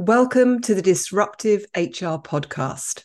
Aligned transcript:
Welcome 0.00 0.60
to 0.60 0.76
the 0.76 0.80
Disruptive 0.80 1.66
HR 1.74 2.22
podcast. 2.22 3.02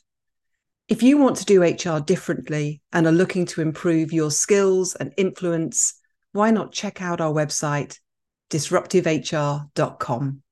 If 0.88 1.01
you 1.01 1.17
want 1.17 1.38
to 1.38 1.46
do 1.46 1.63
HR 1.63 2.00
differently 2.00 2.83
and 2.92 3.08
are 3.08 3.12
looking 3.12 3.47
to 3.47 3.62
improve 3.62 4.13
your 4.13 4.29
skills 4.29 4.93
and 4.93 5.11
influence, 5.17 5.95
why 6.33 6.51
not 6.51 6.71
check 6.71 7.01
out 7.01 7.19
our 7.19 7.33
website, 7.33 7.98
disruptivehr.com. 8.52 10.43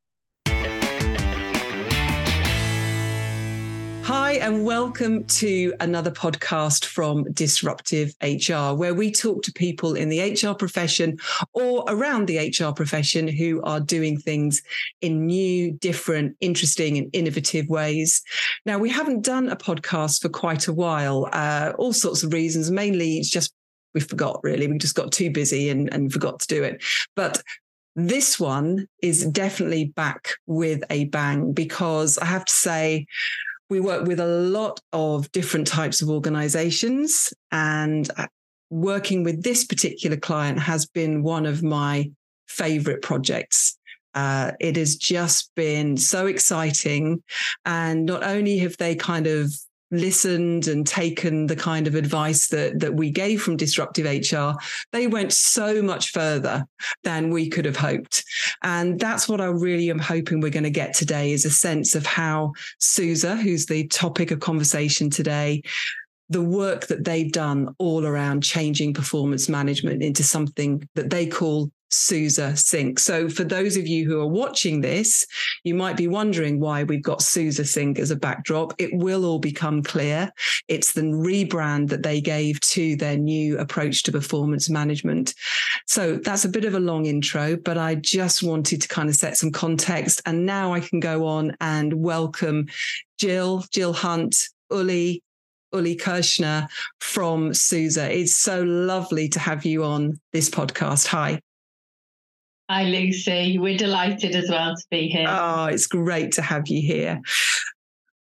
Hi, 4.04 4.33
and 4.33 4.65
welcome 4.65 5.23
to 5.25 5.73
another 5.79 6.09
podcast 6.09 6.86
from 6.86 7.23
Disruptive 7.34 8.13
HR, 8.21 8.73
where 8.73 8.93
we 8.93 9.11
talk 9.11 9.43
to 9.43 9.54
people 9.54 9.93
in 9.93 10.09
the 10.09 10.20
HR 10.20 10.54
profession 10.54 11.17
or 11.54 11.85
around 11.88 12.27
the 12.27 12.38
HR 12.38 12.73
profession 12.73 13.27
who 13.27 13.61
are 13.61 13.79
doing 13.79 14.17
things 14.17 14.63
in 15.02 15.27
new, 15.27 15.71
different, 15.73 16.35
interesting, 16.41 16.98
and 16.98 17.09
innovative 17.13 17.70
ways. 17.70 18.23
Now, 18.66 18.79
we 18.79 18.90
haven't 18.90 19.23
done 19.23 19.49
a 19.49 19.55
podcast 19.55 20.21
for 20.21 20.29
quite 20.29 20.68
a 20.68 20.73
while, 20.73 21.29
uh, 21.31 21.73
all 21.77 21.93
sorts 21.93 22.23
of 22.23 22.34
reasons. 22.34 22.71
Mainly, 22.71 23.18
it's 23.18 23.29
just 23.29 23.54
we 23.93 24.02
forgot 24.02 24.40
really. 24.43 24.68
We 24.68 24.77
just 24.77 24.95
got 24.95 25.12
too 25.12 25.29
busy 25.29 25.70
and, 25.70 25.93
and 25.93 26.12
forgot 26.12 26.40
to 26.40 26.48
do 26.48 26.63
it. 26.63 26.84
But 27.15 27.41
this 27.95 28.40
one 28.40 28.88
is 29.02 29.26
definitely 29.26 29.85
back 29.85 30.29
with 30.48 30.84
a 30.90 31.05
bang 31.05 31.52
because 31.52 32.18
I 32.18 32.26
have 32.26 32.45
to 32.45 32.54
say, 32.54 33.05
we 33.71 33.80
work 33.80 34.05
with 34.05 34.20
a 34.20 34.27
lot 34.27 34.81
of 34.91 35.31
different 35.31 35.66
types 35.66 36.02
of 36.02 36.09
organizations 36.09 37.34
and 37.53 38.12
uh, 38.17 38.27
working 38.70 39.23
with 39.23 39.43
this 39.43 39.63
particular 39.63 40.17
client 40.17 40.59
has 40.59 40.85
been 40.85 41.23
one 41.23 41.45
of 41.45 41.63
my 41.63 42.12
favorite 42.49 43.02
projects. 43.02 43.77
Uh, 44.13 44.52
it 44.59 44.76
has 44.76 44.98
just 44.98 45.52
been 45.55 45.95
so 45.95 46.26
exciting 46.26 47.23
and 47.63 48.05
not 48.05 48.23
only 48.23 48.57
have 48.57 48.76
they 48.76 48.93
kind 48.93 49.26
of 49.26 49.53
listened 49.91 50.67
and 50.67 50.87
taken 50.87 51.47
the 51.47 51.55
kind 51.55 51.85
of 51.85 51.95
advice 51.95 52.47
that 52.47 52.79
that 52.79 52.95
we 52.95 53.11
gave 53.11 53.41
from 53.41 53.57
disruptive 53.57 54.05
HR, 54.05 54.51
they 54.91 55.07
went 55.07 55.34
so 55.34 55.81
much 55.81 56.11
further 56.11 56.65
than 57.03 57.29
we 57.29 57.49
could 57.49 57.65
have 57.65 57.77
hoped. 57.77 58.23
And 58.63 58.99
that's 58.99 59.27
what 59.27 59.41
I 59.41 59.45
really 59.45 59.89
am 59.89 59.99
hoping 59.99 60.39
we're 60.39 60.49
going 60.49 60.63
to 60.63 60.69
get 60.69 60.93
today 60.93 61.31
is 61.31 61.45
a 61.45 61.49
sense 61.49 61.95
of 61.95 62.05
how 62.05 62.53
SUSE, 62.79 63.41
who's 63.41 63.65
the 63.65 63.87
topic 63.87 64.31
of 64.31 64.39
conversation 64.39 65.09
today, 65.09 65.62
the 66.29 66.41
work 66.41 66.88
that 66.88 67.03
they've 67.03 67.31
done 67.31 67.75
all 67.78 68.06
around 68.06 68.41
changing 68.41 68.94
performance 68.94 69.50
management 69.50 70.01
into 70.01 70.23
something 70.23 70.88
that 70.95 71.09
they 71.09 71.28
call 71.28 71.69
SUSE 71.91 72.39
Sync. 72.56 73.00
So, 73.00 73.29
for 73.29 73.44
those 73.44 73.78
of 73.78 73.88
you 73.88 74.06
who 74.06 74.19
are 74.19 74.28
watching 74.28 74.81
this, 74.81 75.25
you 75.63 75.75
might 75.75 75.97
be 75.97 76.07
wondering 76.07 76.59
why 76.59 76.84
we've 76.84 77.03
got 77.03 77.22
SUSE 77.22 77.69
Sync 77.69 78.00
as 78.00 78.11
a 78.11 78.16
backdrop. 78.16 78.73
It 78.78 78.89
will 78.94 79.25
all 79.25 79.39
become 79.39 79.84
clear. 79.84 80.31
It's 80.67 80.94
the 80.94 81.01
rebrand 81.01 81.89
that 81.89 82.03
they 82.03 82.22
gave 82.22 82.59
to 82.62 82.95
their 82.95 83.17
new 83.17 83.57
approach 83.57 84.03
to 84.03 84.12
performance 84.12 84.69
management. 84.69 85.34
So, 85.88 86.16
that's 86.17 86.45
a 86.45 86.50
bit 86.50 86.66
of 86.66 86.73
a 86.73 86.79
long 86.79 87.06
intro, 87.06 87.57
but 87.57 87.78
I 87.78 87.95
just 87.95 88.41
wanted 88.41 88.81
to 88.81 88.88
kind 88.88 89.09
of 89.09 89.16
set 89.16 89.38
some 89.38 89.51
context. 89.51 90.22
And 90.25 90.45
now 90.45 90.73
I 90.73 90.79
can 90.79 91.00
go 91.00 91.28
on 91.28 91.56
and 91.59 91.94
welcome 91.94 92.67
Gill, 93.19 93.66
Gill 93.72 93.94
Hunt, 93.94 94.35
Uli, 94.72 95.22
Uli 95.73 95.95
Kirschner 95.95 96.67
from 97.00 97.53
SUSE. 97.53 97.97
It's 97.97 98.38
so 98.38 98.63
lovely 98.63 99.29
to 99.29 99.39
have 99.39 99.66
you 99.66 99.84
on 99.84 100.19
this 100.34 100.50
podcast. 100.50 101.07
Hi. 101.07 101.39
Hi, 102.72 102.86
Lucy. 102.86 103.59
We're 103.59 103.75
delighted 103.75 104.34
as 104.34 104.50
well 104.50 104.74
to 104.74 104.84
be 104.90 105.09
here. 105.09 105.25
Oh, 105.28 105.66
it's 105.66 105.88
great 105.88 106.31
to 106.34 106.41
have 106.41 106.69
you 106.69 106.81
here. 106.81 107.19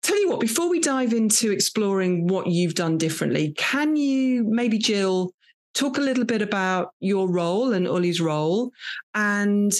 Tell 0.02 0.20
you 0.20 0.28
what, 0.28 0.40
before 0.40 0.68
we 0.68 0.80
dive 0.80 1.12
into 1.12 1.52
exploring 1.52 2.26
what 2.26 2.48
you've 2.48 2.74
done 2.74 2.98
differently, 2.98 3.54
can 3.56 3.94
you 3.94 4.42
maybe, 4.42 4.76
Gill, 4.76 5.30
talk 5.72 5.98
a 5.98 6.00
little 6.00 6.24
bit 6.24 6.42
about 6.42 6.88
your 6.98 7.30
role 7.30 7.72
and 7.72 7.86
Uli's 7.86 8.20
role 8.20 8.72
and 9.14 9.72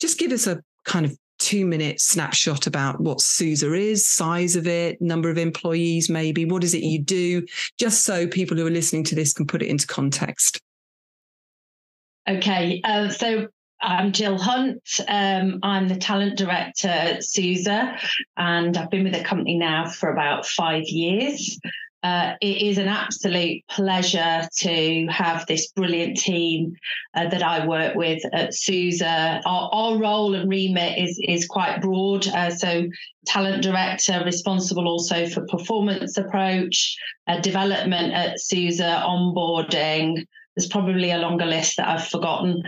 just 0.00 0.18
give 0.18 0.32
us 0.32 0.48
a 0.48 0.60
kind 0.84 1.06
of 1.06 1.16
two 1.38 1.64
minute 1.64 2.00
snapshot 2.00 2.66
about 2.66 3.00
what 3.00 3.20
SUSE 3.20 3.62
is, 3.62 4.08
size 4.08 4.56
of 4.56 4.66
it, 4.66 5.00
number 5.00 5.30
of 5.30 5.38
employees, 5.38 6.10
maybe. 6.10 6.44
What 6.44 6.64
is 6.64 6.74
it 6.74 6.82
you 6.82 7.00
do? 7.00 7.46
Just 7.78 8.04
so 8.04 8.26
people 8.26 8.56
who 8.56 8.66
are 8.66 8.70
listening 8.70 9.04
to 9.04 9.14
this 9.14 9.32
can 9.32 9.46
put 9.46 9.62
it 9.62 9.68
into 9.68 9.86
context. 9.86 10.60
Okay, 12.28 12.80
uh, 12.82 13.08
so 13.08 13.46
I'm 13.80 14.10
Gill 14.10 14.38
Hunt. 14.38 15.00
Um, 15.06 15.60
I'm 15.62 15.88
the 15.88 15.96
talent 15.96 16.38
director 16.38 16.88
at 16.88 17.24
SUSE, 17.24 17.68
and 18.36 18.76
I've 18.76 18.90
been 18.90 19.04
with 19.04 19.12
the 19.12 19.22
company 19.22 19.58
now 19.58 19.88
for 19.88 20.10
about 20.10 20.46
five 20.46 20.84
years. 20.84 21.58
Uh, 22.02 22.34
it 22.40 22.62
is 22.62 22.78
an 22.78 22.88
absolute 22.88 23.66
pleasure 23.68 24.48
to 24.58 25.06
have 25.08 25.44
this 25.46 25.72
brilliant 25.72 26.16
team 26.16 26.76
uh, 27.14 27.28
that 27.28 27.42
I 27.42 27.66
work 27.66 27.96
with 27.96 28.22
at 28.32 28.54
SUSE. 28.54 29.02
Our, 29.02 29.42
our, 29.44 29.98
role 29.98 30.34
and 30.34 30.48
remit 30.48 30.98
is, 30.98 31.20
is 31.26 31.46
quite 31.46 31.82
broad. 31.82 32.28
Uh, 32.28 32.50
so, 32.50 32.86
talent 33.26 33.62
director, 33.62 34.22
responsible 34.24 34.86
also 34.86 35.26
for 35.26 35.44
performance 35.46 36.16
approach, 36.16 36.96
uh, 37.26 37.40
development 37.40 38.12
at 38.12 38.38
SUSE, 38.38 38.80
onboarding, 38.80 40.26
there's 40.56 40.68
probably 40.68 41.10
a 41.10 41.18
longer 41.18 41.44
list 41.44 41.76
that 41.76 41.88
I've 41.88 42.08
forgotten. 42.08 42.62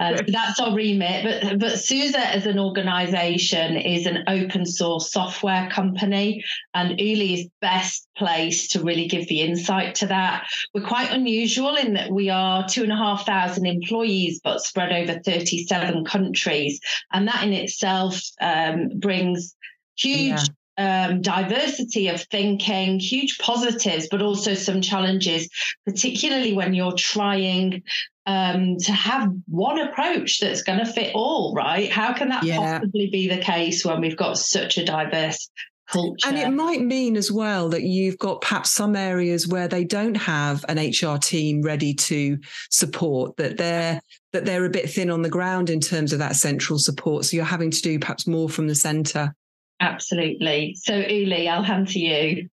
Uh, 0.00 0.20
that's 0.28 0.58
our 0.58 0.74
remit. 0.74 1.24
But 1.24 1.58
but 1.58 1.78
SUSE 1.78 2.14
as 2.14 2.46
an 2.46 2.58
organisation 2.58 3.76
is 3.76 4.06
an 4.06 4.24
open 4.26 4.66
source 4.66 5.12
software 5.12 5.70
company, 5.70 6.44
and 6.74 6.98
Uli 6.98 7.34
is 7.34 7.48
best 7.60 8.08
placed 8.16 8.72
to 8.72 8.82
really 8.82 9.06
give 9.06 9.28
the 9.28 9.40
insight 9.40 9.94
to 9.96 10.06
that. 10.06 10.46
We're 10.74 10.86
quite 10.86 11.12
unusual 11.12 11.76
in 11.76 11.94
that 11.94 12.10
we 12.10 12.28
are 12.28 12.68
two 12.68 12.82
and 12.82 12.92
a 12.92 12.96
half 12.96 13.24
thousand 13.24 13.66
employees, 13.66 14.40
but 14.42 14.60
spread 14.60 14.92
over 14.92 15.20
37 15.20 16.04
countries, 16.04 16.80
and 17.12 17.28
that 17.28 17.44
in 17.44 17.52
itself 17.52 18.20
um, 18.40 18.88
brings 18.98 19.54
huge 19.96 20.30
yeah 20.30 20.44
um, 20.78 21.20
diversity 21.20 22.08
of 22.08 22.22
thinking, 22.22 22.98
huge 22.98 23.38
positives, 23.38 24.08
but 24.10 24.22
also 24.22 24.54
some 24.54 24.80
challenges, 24.80 25.48
particularly 25.86 26.54
when 26.54 26.74
you're 26.74 26.96
trying 26.96 27.82
um, 28.26 28.76
to 28.78 28.92
have 28.92 29.28
one 29.48 29.80
approach 29.80 30.40
that's 30.40 30.62
going 30.62 30.78
to 30.78 30.86
fit 30.86 31.14
all, 31.14 31.54
right? 31.54 31.90
How 31.90 32.12
can 32.12 32.28
that 32.30 32.44
yeah. 32.44 32.78
possibly 32.78 33.10
be 33.10 33.28
the 33.28 33.38
case 33.38 33.84
when 33.84 34.00
we've 34.00 34.16
got 34.16 34.38
such 34.38 34.78
a 34.78 34.84
diverse 34.84 35.50
Culture. 35.92 36.28
And 36.28 36.38
it 36.38 36.50
might 36.50 36.80
mean 36.80 37.16
as 37.16 37.30
well 37.30 37.68
that 37.68 37.82
you've 37.82 38.18
got 38.18 38.40
perhaps 38.40 38.70
some 38.70 38.96
areas 38.96 39.46
where 39.46 39.68
they 39.68 39.84
don't 39.84 40.14
have 40.14 40.64
an 40.68 40.78
HR 40.78 41.18
team 41.18 41.60
ready 41.60 41.92
to 41.92 42.38
support 42.70 43.36
that 43.36 43.58
they're 43.58 44.00
that 44.32 44.46
they're 44.46 44.64
a 44.64 44.70
bit 44.70 44.88
thin 44.88 45.10
on 45.10 45.20
the 45.20 45.28
ground 45.28 45.68
in 45.68 45.80
terms 45.80 46.14
of 46.14 46.18
that 46.20 46.36
central 46.36 46.78
support. 46.78 47.26
So 47.26 47.36
you're 47.36 47.44
having 47.44 47.70
to 47.70 47.82
do 47.82 47.98
perhaps 47.98 48.26
more 48.26 48.48
from 48.48 48.68
the 48.68 48.74
centre. 48.74 49.34
Absolutely. 49.82 50.76
So, 50.80 50.94
Uli, 50.94 51.48
I'll 51.48 51.64
hand 51.64 51.88
to 51.88 51.98
you. 51.98 52.48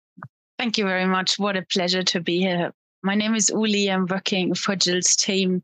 Thank 0.58 0.78
you 0.78 0.86
very 0.86 1.06
much. 1.06 1.38
What 1.38 1.58
a 1.58 1.62
pleasure 1.62 2.02
to 2.04 2.22
be 2.22 2.40
here. 2.40 2.72
My 3.04 3.16
name 3.16 3.36
is 3.36 3.50
Uli. 3.50 3.92
I'm 3.92 4.06
working 4.06 4.56
for 4.56 4.78
Gill's 4.78 5.14
team. 5.18 5.62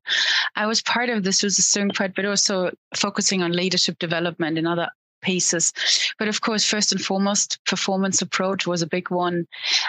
I 0.57 0.66
was 0.68 0.81
part 0.81 1.09
of 1.09 1.24
the 1.24 1.31
SUSE 1.31 1.66
Sync 1.66 1.96
part, 1.96 2.16
but 2.16 2.25
also 2.25 2.72
focusing 2.96 3.41
on 3.41 3.53
leadership 3.53 3.97
development 3.97 4.57
and 4.57 4.68
other 4.68 4.90
pieces. 5.22 5.72
But 6.19 6.28
of 6.28 6.41
course, 6.41 6.66
first 6.66 6.91
and 6.91 7.01
foremost, 7.01 7.59
performance 7.66 8.22
approach 8.22 8.68
was 8.68 8.81
a 8.81 8.88
big 8.88 9.09
one. 9.09 9.47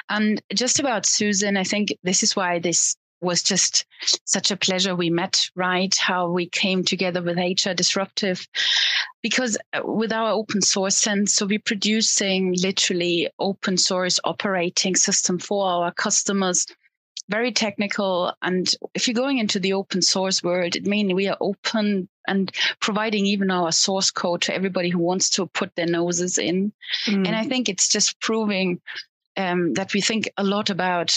And 0.09 0.41
just 0.55 0.79
about 0.79 1.07
SUSE, 1.07 1.43
I 1.43 1.65
think 1.65 1.93
this 2.05 2.23
is 2.23 2.37
why 2.37 2.61
this 2.61 2.97
was 3.25 3.43
just 3.43 3.87
such 4.25 4.51
a 4.51 4.57
pleasure 4.57 4.95
we 4.95 5.11
met, 5.11 5.49
right? 5.57 5.95
How 5.97 6.31
we 6.31 6.49
came 6.49 6.85
together 6.85 7.23
with 7.23 7.39
HR 7.39 7.73
Disruptive. 7.73 8.47
Because 9.23 9.57
uh, 9.73 9.81
with 9.85 10.13
our 10.13 10.31
open 10.31 10.61
source 10.61 10.97
sense, 10.97 11.35
so 11.35 11.47
we're 11.47 11.59
producing 11.59 12.55
literally 12.61 13.31
open 13.39 13.79
source 13.79 14.21
operating 14.25 14.95
system 14.95 15.39
for 15.39 15.67
our 15.67 15.93
customers 15.93 16.67
very 17.29 17.53
technical. 17.53 18.33
And 18.43 18.71
if 18.95 19.09
you're 19.09 19.15
going 19.15 19.39
into 19.39 19.59
the 19.59 19.73
open 19.73 20.03
source 20.03 20.43
world, 20.43 20.77
it 20.77 20.87
means 20.87 21.13
we 21.13 21.29
are 21.29 21.37
open 21.41 22.09
and 22.27 22.53
providing 22.81 23.27
even 23.27 23.51
our 23.51 23.73
source 23.73 24.11
code 24.11 24.43
to 24.43 24.55
everybody 24.55 24.89
who 24.89 24.99
wants 24.99 25.29
to 25.31 25.47
put 25.47 25.75
their 25.75 25.87
noses 25.87 26.39
in. 26.39 26.73
Mm. 27.07 27.27
And 27.27 27.37
I 27.37 27.45
think 27.45 27.69
it's 27.69 27.89
just 27.89 28.21
proving 28.21 28.81
um, 29.37 29.75
that 29.75 29.95
we 29.95 30.01
think 30.01 30.31
a 30.37 30.45
lot 30.45 30.71
about 30.71 31.15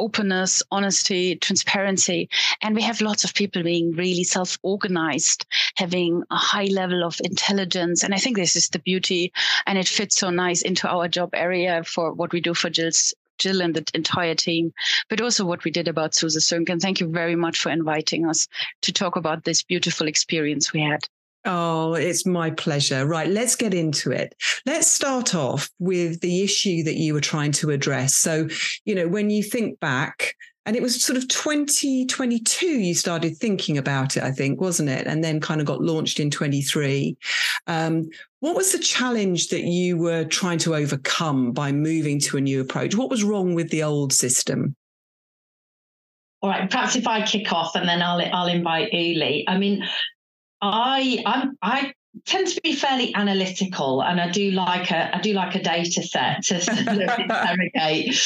openness, 0.00 0.62
honesty, 0.70 1.36
transparency. 1.36 2.28
And 2.62 2.74
we 2.74 2.82
have 2.82 3.00
lots 3.00 3.24
of 3.24 3.34
people 3.34 3.62
being 3.62 3.92
really 3.92 4.24
self 4.24 4.58
organized, 4.62 5.46
having 5.76 6.22
a 6.30 6.36
high 6.36 6.64
level 6.64 7.04
of 7.04 7.20
intelligence. 7.22 8.02
And 8.02 8.14
I 8.14 8.18
think 8.18 8.36
this 8.36 8.56
is 8.56 8.68
the 8.68 8.78
beauty. 8.80 9.32
And 9.66 9.78
it 9.78 9.88
fits 9.88 10.16
so 10.16 10.30
nice 10.30 10.62
into 10.62 10.88
our 10.88 11.06
job 11.06 11.30
area 11.34 11.84
for 11.84 12.12
what 12.12 12.32
we 12.32 12.40
do 12.40 12.54
for 12.54 12.70
Gill's. 12.70 13.14
Gill 13.38 13.62
and 13.62 13.74
the 13.74 13.84
entire 13.94 14.34
team, 14.34 14.74
but 15.08 15.22
also 15.22 15.46
what 15.46 15.64
we 15.64 15.70
did 15.70 15.88
about 15.88 16.14
SUSE 16.14 16.46
Sync. 16.46 16.68
And 16.68 16.78
thank 16.78 17.00
you 17.00 17.08
very 17.08 17.36
much 17.36 17.58
for 17.58 17.70
inviting 17.70 18.28
us 18.28 18.46
to 18.82 18.92
talk 18.92 19.16
about 19.16 19.44
this 19.44 19.62
beautiful 19.62 20.08
experience 20.08 20.74
we 20.74 20.82
had. 20.82 21.08
Oh, 21.46 21.94
it's 21.94 22.26
my 22.26 22.50
pleasure. 22.50 23.06
Right, 23.06 23.28
let's 23.28 23.56
get 23.56 23.72
into 23.72 24.10
it. 24.10 24.34
Let's 24.66 24.86
start 24.86 25.34
off 25.34 25.70
with 25.78 26.20
the 26.20 26.42
issue 26.42 26.82
that 26.84 26.96
you 26.96 27.14
were 27.14 27.20
trying 27.20 27.52
to 27.52 27.70
address. 27.70 28.14
So, 28.14 28.48
you 28.84 28.94
know, 28.94 29.08
when 29.08 29.30
you 29.30 29.42
think 29.42 29.80
back, 29.80 30.34
and 30.66 30.76
it 30.76 30.82
was 30.82 31.02
sort 31.02 31.16
of 31.16 31.26
2022 31.28 32.66
you 32.66 32.94
started 32.94 33.36
thinking 33.36 33.78
about 33.78 34.16
it, 34.16 34.22
I 34.22 34.30
think, 34.30 34.60
wasn't 34.60 34.90
it? 34.90 35.06
And 35.06 35.24
then 35.24 35.40
kind 35.40 35.60
of 35.60 35.66
got 35.66 35.80
launched 35.80 36.20
in 36.20 36.30
23. 36.30 37.16
Um, 37.66 38.10
what 38.40 38.54
was 38.54 38.72
the 38.72 38.78
challenge 38.78 39.48
that 39.48 39.62
you 39.62 39.96
were 39.96 40.24
trying 40.24 40.58
to 40.58 40.74
overcome 40.74 41.52
by 41.52 41.72
moving 41.72 42.20
to 42.20 42.36
a 42.36 42.40
new 42.40 42.60
approach? 42.60 42.94
What 42.94 43.10
was 43.10 43.24
wrong 43.24 43.54
with 43.54 43.70
the 43.70 43.82
old 43.82 44.12
system? 44.12 44.76
All 46.42 46.50
right, 46.50 46.70
perhaps 46.70 46.96
if 46.96 47.06
I 47.06 47.26
kick 47.26 47.52
off 47.52 47.74
and 47.74 47.88
then 47.88 48.02
I'll 48.02 48.22
I'll 48.32 48.46
invite 48.46 48.92
Uli. 48.92 49.44
I 49.46 49.58
mean, 49.58 49.84
I 50.62 51.22
I'm 51.26 51.56
I 51.62 51.92
tend 52.26 52.48
to 52.48 52.60
be 52.62 52.74
fairly 52.74 53.14
analytical 53.14 54.02
and 54.02 54.20
I 54.20 54.30
do 54.30 54.50
like 54.50 54.90
a 54.90 55.14
I 55.16 55.20
do 55.20 55.32
like 55.32 55.54
a 55.54 55.62
data 55.62 56.02
set 56.02 56.42
to 56.44 56.56
interrogate. 57.20 58.20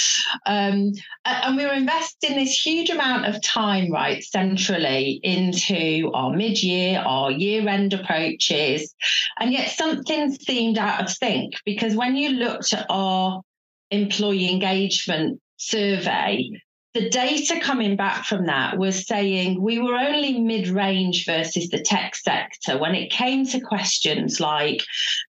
Um, 0.47 0.93
and 1.25 1.57
we 1.57 1.65
were 1.67 1.73
investing 1.73 2.37
this 2.37 2.59
huge 2.65 2.91
amount 2.91 3.27
of 3.27 3.43
time, 3.43 3.91
right, 3.91 4.23
centrally 4.25 5.21
into 5.23 6.11
our 6.15 6.35
mid-year, 6.35 7.01
our 7.01 7.31
year-end 7.31 7.93
approaches. 7.93 8.95
And 9.39 9.53
yet 9.53 9.71
something 9.71 10.33
seemed 10.33 10.79
out 10.79 11.03
of 11.03 11.11
sync 11.11 11.55
because 11.65 11.95
when 11.95 12.17
you 12.17 12.31
looked 12.31 12.73
at 12.73 12.87
our 12.89 13.43
employee 13.91 14.51
engagement 14.51 15.41
survey, 15.57 16.51
the 16.95 17.11
data 17.11 17.59
coming 17.61 17.97
back 17.97 18.25
from 18.25 18.47
that 18.47 18.79
was 18.79 19.07
saying 19.07 19.61
we 19.61 19.81
were 19.81 19.97
only 19.97 20.41
mid 20.41 20.69
range 20.69 21.27
versus 21.27 21.69
the 21.69 21.81
tech 21.81 22.15
sector 22.15 22.79
when 22.79 22.95
it 22.95 23.11
came 23.11 23.45
to 23.47 23.61
questions 23.61 24.39
like, 24.39 24.81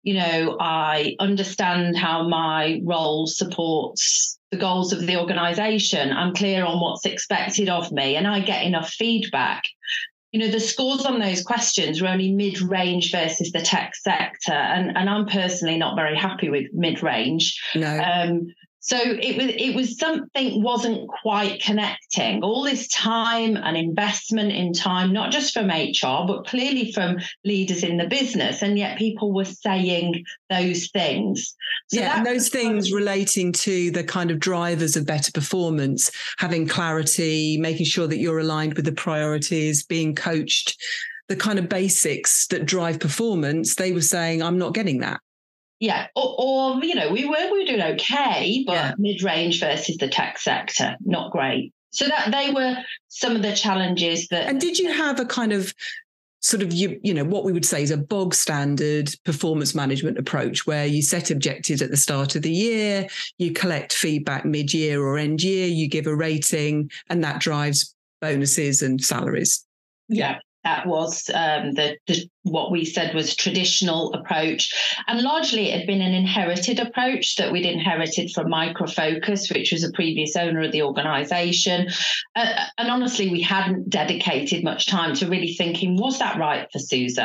you 0.01 0.15
know, 0.15 0.57
I 0.59 1.15
understand 1.19 1.95
how 1.95 2.27
my 2.27 2.81
role 2.83 3.27
supports 3.27 4.39
the 4.49 4.57
goals 4.57 4.91
of 4.91 5.05
the 5.05 5.19
organization. 5.19 6.11
I'm 6.11 6.33
clear 6.33 6.65
on 6.65 6.79
what's 6.79 7.05
expected 7.05 7.69
of 7.69 7.91
me, 7.91 8.15
and 8.15 8.27
I 8.27 8.39
get 8.39 8.65
enough 8.65 8.89
feedback. 8.89 9.63
You 10.31 10.39
know, 10.39 10.49
the 10.49 10.59
scores 10.59 11.05
on 11.05 11.19
those 11.19 11.43
questions 11.43 12.01
were 12.01 12.07
only 12.07 12.31
mid 12.31 12.59
range 12.59 13.11
versus 13.11 13.51
the 13.51 13.61
tech 13.61 13.95
sector. 13.95 14.53
And, 14.53 14.97
and 14.97 15.09
I'm 15.09 15.27
personally 15.27 15.77
not 15.77 15.95
very 15.95 16.17
happy 16.17 16.49
with 16.49 16.67
mid 16.73 17.03
range. 17.03 17.61
No. 17.75 17.99
Um, 17.99 18.47
so 18.83 18.97
it 18.97 19.37
was 19.37 19.55
it 19.55 19.75
was 19.75 19.99
something 19.99 20.63
wasn't 20.63 21.07
quite 21.07 21.61
connecting. 21.61 22.43
All 22.43 22.63
this 22.63 22.87
time 22.87 23.55
and 23.55 23.77
investment 23.77 24.51
in 24.51 24.73
time, 24.73 25.13
not 25.13 25.31
just 25.31 25.53
from 25.53 25.67
HR, 25.67 26.25
but 26.25 26.47
clearly 26.47 26.91
from 26.91 27.17
leaders 27.45 27.83
in 27.83 27.97
the 27.97 28.07
business, 28.07 28.63
and 28.63 28.79
yet 28.79 28.97
people 28.97 29.33
were 29.33 29.45
saying 29.45 30.25
those 30.49 30.87
things. 30.87 31.55
So 31.91 31.99
yeah, 31.99 32.17
and 32.17 32.25
those 32.25 32.49
things 32.49 32.91
relating 32.91 33.51
to 33.53 33.91
the 33.91 34.03
kind 34.03 34.31
of 34.31 34.39
drivers 34.39 34.95
of 34.95 35.05
better 35.05 35.31
performance, 35.31 36.09
having 36.39 36.67
clarity, 36.67 37.59
making 37.59 37.85
sure 37.85 38.07
that 38.07 38.17
you're 38.17 38.39
aligned 38.39 38.73
with 38.73 38.85
the 38.85 38.91
priorities, 38.91 39.85
being 39.85 40.15
coached, 40.15 40.75
the 41.29 41.35
kind 41.35 41.59
of 41.59 41.69
basics 41.69 42.47
that 42.47 42.65
drive 42.65 42.99
performance. 42.99 43.75
They 43.75 43.91
were 43.91 44.01
saying, 44.01 44.41
"I'm 44.41 44.57
not 44.57 44.73
getting 44.73 45.01
that." 45.01 45.21
Yeah, 45.81 46.07
or, 46.15 46.35
or, 46.37 46.85
you 46.85 46.93
know, 46.93 47.11
we 47.11 47.25
were 47.25 47.51
we 47.51 47.59
were 47.59 47.65
doing 47.65 47.81
okay, 47.95 48.63
but 48.67 48.73
yeah. 48.73 48.93
mid 48.99 49.23
range 49.23 49.59
versus 49.59 49.97
the 49.97 50.07
tech 50.07 50.37
sector, 50.37 50.95
not 51.03 51.31
great. 51.31 51.73
So 51.89 52.07
that 52.07 52.31
they 52.31 52.53
were 52.53 52.77
some 53.07 53.35
of 53.35 53.41
the 53.41 53.55
challenges 53.55 54.27
that. 54.27 54.47
And 54.47 54.61
did 54.61 54.77
you 54.77 54.93
have 54.93 55.19
a 55.19 55.25
kind 55.25 55.51
of 55.51 55.73
sort 56.39 56.61
of 56.61 56.71
you 56.71 56.99
you 57.03 57.15
know 57.15 57.23
what 57.23 57.43
we 57.43 57.51
would 57.51 57.65
say 57.65 57.81
is 57.81 57.89
a 57.89 57.97
bog 57.97 58.35
standard 58.35 59.13
performance 59.25 59.73
management 59.73 60.19
approach 60.19 60.67
where 60.67 60.85
you 60.85 61.01
set 61.01 61.31
objectives 61.31 61.81
at 61.81 61.91
the 61.91 61.97
start 61.97 62.35
of 62.35 62.41
the 62.41 62.51
year 62.51 63.07
you 63.37 63.51
collect 63.51 63.93
feedback 63.93 64.43
mid-year 64.43 64.99
or 65.03 65.19
end 65.19 65.43
year 65.43 65.67
you 65.67 65.87
give 65.87 66.07
a 66.07 66.15
rating 66.15 66.89
and 67.09 67.23
that 67.23 67.39
drives 67.39 67.95
bonuses 68.21 68.81
and 68.81 69.03
salaries 69.03 69.63
yeah 70.07 70.39
that 70.63 70.85
was 70.85 71.29
um, 71.33 71.73
the, 71.73 71.97
the, 72.07 72.29
what 72.43 72.71
we 72.71 72.85
said 72.85 73.15
was 73.15 73.35
traditional 73.35 74.13
approach. 74.13 74.95
And 75.07 75.21
largely 75.21 75.69
it 75.69 75.79
had 75.79 75.87
been 75.87 76.01
an 76.01 76.13
inherited 76.13 76.79
approach 76.79 77.35
that 77.37 77.51
we'd 77.51 77.65
inherited 77.65 78.31
from 78.31 78.49
Micro 78.49 78.87
Focus 78.87 79.49
which 79.49 79.71
was 79.71 79.83
a 79.83 79.91
previous 79.91 80.35
owner 80.35 80.61
of 80.61 80.71
the 80.71 80.83
organization. 80.83 81.89
Uh, 82.35 82.65
and 82.77 82.89
honestly 82.89 83.29
we 83.29 83.41
hadn't 83.41 83.89
dedicated 83.89 84.63
much 84.63 84.87
time 84.87 85.15
to 85.15 85.27
really 85.27 85.53
thinking 85.53 85.97
was 85.97 86.19
that 86.19 86.37
right 86.37 86.67
for 86.71 86.79
SUSE 86.79 87.19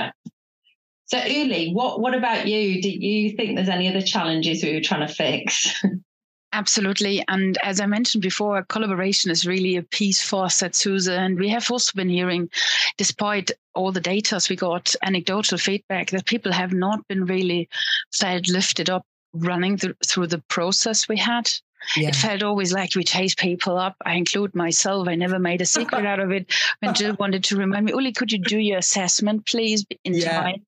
so 1.06 1.24
uli 1.24 1.72
what 1.72 2.00
what 2.00 2.14
about 2.14 2.46
you? 2.48 2.82
Do 2.82 2.90
you 2.90 3.36
think 3.36 3.54
there's 3.54 3.68
any 3.68 3.88
other 3.88 4.02
challenges 4.02 4.62
we 4.62 4.74
were 4.74 4.80
trying 4.80 5.06
to 5.06 5.12
fix 5.12 5.72
Absolutely. 6.52 7.22
And 7.28 7.58
as 7.62 7.80
I 7.80 7.86
mentioned 7.86 8.22
before, 8.22 8.62
collaboration 8.64 9.30
is 9.30 9.46
really 9.46 9.76
a 9.76 9.82
piece 9.82 10.22
for 10.22 10.44
us 10.44 10.62
at 10.62 10.74
SUSE. 10.74 11.08
And 11.08 11.38
we 11.38 11.48
have 11.48 11.70
also 11.70 11.92
been 11.94 12.08
hearing, 12.08 12.48
despite 12.96 13.50
all 13.74 13.92
the 13.92 14.00
data 14.00 14.40
we 14.48 14.56
got, 14.56 14.94
anecdotal 15.02 15.58
feedback 15.58 16.10
that 16.10 16.24
people 16.24 16.52
have 16.52 16.72
not 16.72 17.06
been 17.08 17.26
really 17.26 17.68
felt 18.14 18.48
lifted 18.48 18.88
up 18.88 19.04
running 19.34 19.76
th- 19.76 19.96
through 20.06 20.28
the 20.28 20.42
process 20.48 21.08
we 21.08 21.18
had. 21.18 21.50
Yeah. 21.96 22.08
It 22.08 22.16
felt 22.16 22.42
always 22.42 22.72
like 22.72 22.94
we 22.94 23.04
chase 23.04 23.34
people 23.34 23.76
up. 23.76 23.96
I 24.04 24.14
include 24.14 24.54
myself. 24.54 25.08
I 25.08 25.14
never 25.14 25.38
made 25.38 25.60
a 25.60 25.66
secret 25.66 26.06
out 26.06 26.20
of 26.20 26.32
it. 26.32 26.52
When 26.80 26.94
Gill 26.94 27.16
wanted 27.18 27.44
to 27.44 27.56
remind 27.56 27.86
me, 27.86 27.92
Uli, 27.92 28.12
could 28.12 28.32
you 28.32 28.38
do 28.38 28.58
your 28.58 28.78
assessment, 28.78 29.46
please, 29.46 29.84
in 30.04 30.14
yeah. 30.14 30.40
time? 30.40 30.66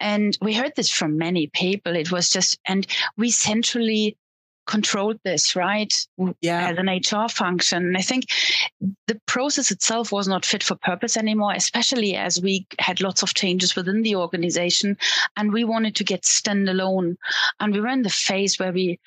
And 0.00 0.38
we 0.40 0.54
heard 0.54 0.72
this 0.76 0.90
from 0.90 1.18
many 1.18 1.48
people. 1.48 1.94
It 1.96 2.12
was 2.12 2.30
just, 2.30 2.58
and 2.66 2.86
we 3.16 3.30
centrally 3.30 4.16
controlled 4.68 5.18
this, 5.24 5.56
right? 5.56 5.92
Yeah. 6.40 6.68
As 6.68 6.78
an 6.78 6.86
HR 6.88 7.28
function. 7.28 7.86
And 7.86 7.96
I 7.96 8.02
think 8.02 8.26
the 9.08 9.20
process 9.26 9.70
itself 9.72 10.12
was 10.12 10.28
not 10.28 10.44
fit 10.44 10.62
for 10.62 10.76
purpose 10.76 11.16
anymore, 11.16 11.54
especially 11.54 12.14
as 12.14 12.40
we 12.40 12.66
had 12.78 13.00
lots 13.00 13.22
of 13.22 13.34
changes 13.34 13.74
within 13.74 14.02
the 14.02 14.14
organization 14.14 14.96
and 15.36 15.52
we 15.52 15.64
wanted 15.64 15.96
to 15.96 16.04
get 16.04 16.22
standalone. 16.22 17.16
And 17.58 17.72
we 17.72 17.80
were 17.80 17.88
in 17.88 18.02
the 18.02 18.10
phase 18.10 18.58
where 18.58 18.72
we 18.72 19.00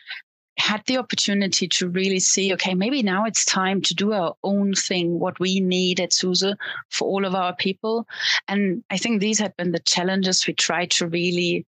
had 0.57 0.83
the 0.85 0.97
opportunity 0.97 1.67
to 1.67 1.87
really 1.89 2.19
see, 2.19 2.53
okay, 2.53 2.73
maybe 2.73 3.01
now 3.01 3.25
it's 3.25 3.45
time 3.45 3.81
to 3.81 3.95
do 3.95 4.13
our 4.13 4.35
own 4.43 4.73
thing, 4.73 5.19
what 5.19 5.39
we 5.39 5.59
need 5.59 5.99
at 5.99 6.11
SUSE 6.11 6.55
for 6.89 7.07
all 7.07 7.25
of 7.25 7.35
our 7.35 7.55
people. 7.55 8.05
And 8.47 8.83
I 8.89 8.97
think 8.97 9.21
these 9.21 9.39
had 9.39 9.55
been 9.57 9.71
the 9.71 9.79
challenges 9.79 10.45
we 10.45 10.53
tried 10.53 10.91
to 10.91 11.07
really 11.07 11.65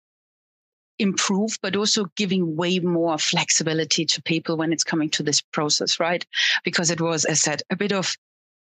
improve, 0.99 1.57
but 1.61 1.75
also 1.75 2.05
giving 2.15 2.55
way 2.55 2.79
more 2.79 3.17
flexibility 3.17 4.05
to 4.05 4.21
people 4.21 4.57
when 4.57 4.73
it's 4.73 4.83
coming 4.83 5.09
to 5.11 5.23
this 5.23 5.41
process, 5.41 5.99
right? 5.99 6.25
Because 6.63 6.89
it 6.91 7.01
was, 7.01 7.25
as 7.25 7.39
I 7.39 7.51
said, 7.51 7.61
a 7.69 7.75
bit 7.75 7.91
of 7.91 8.15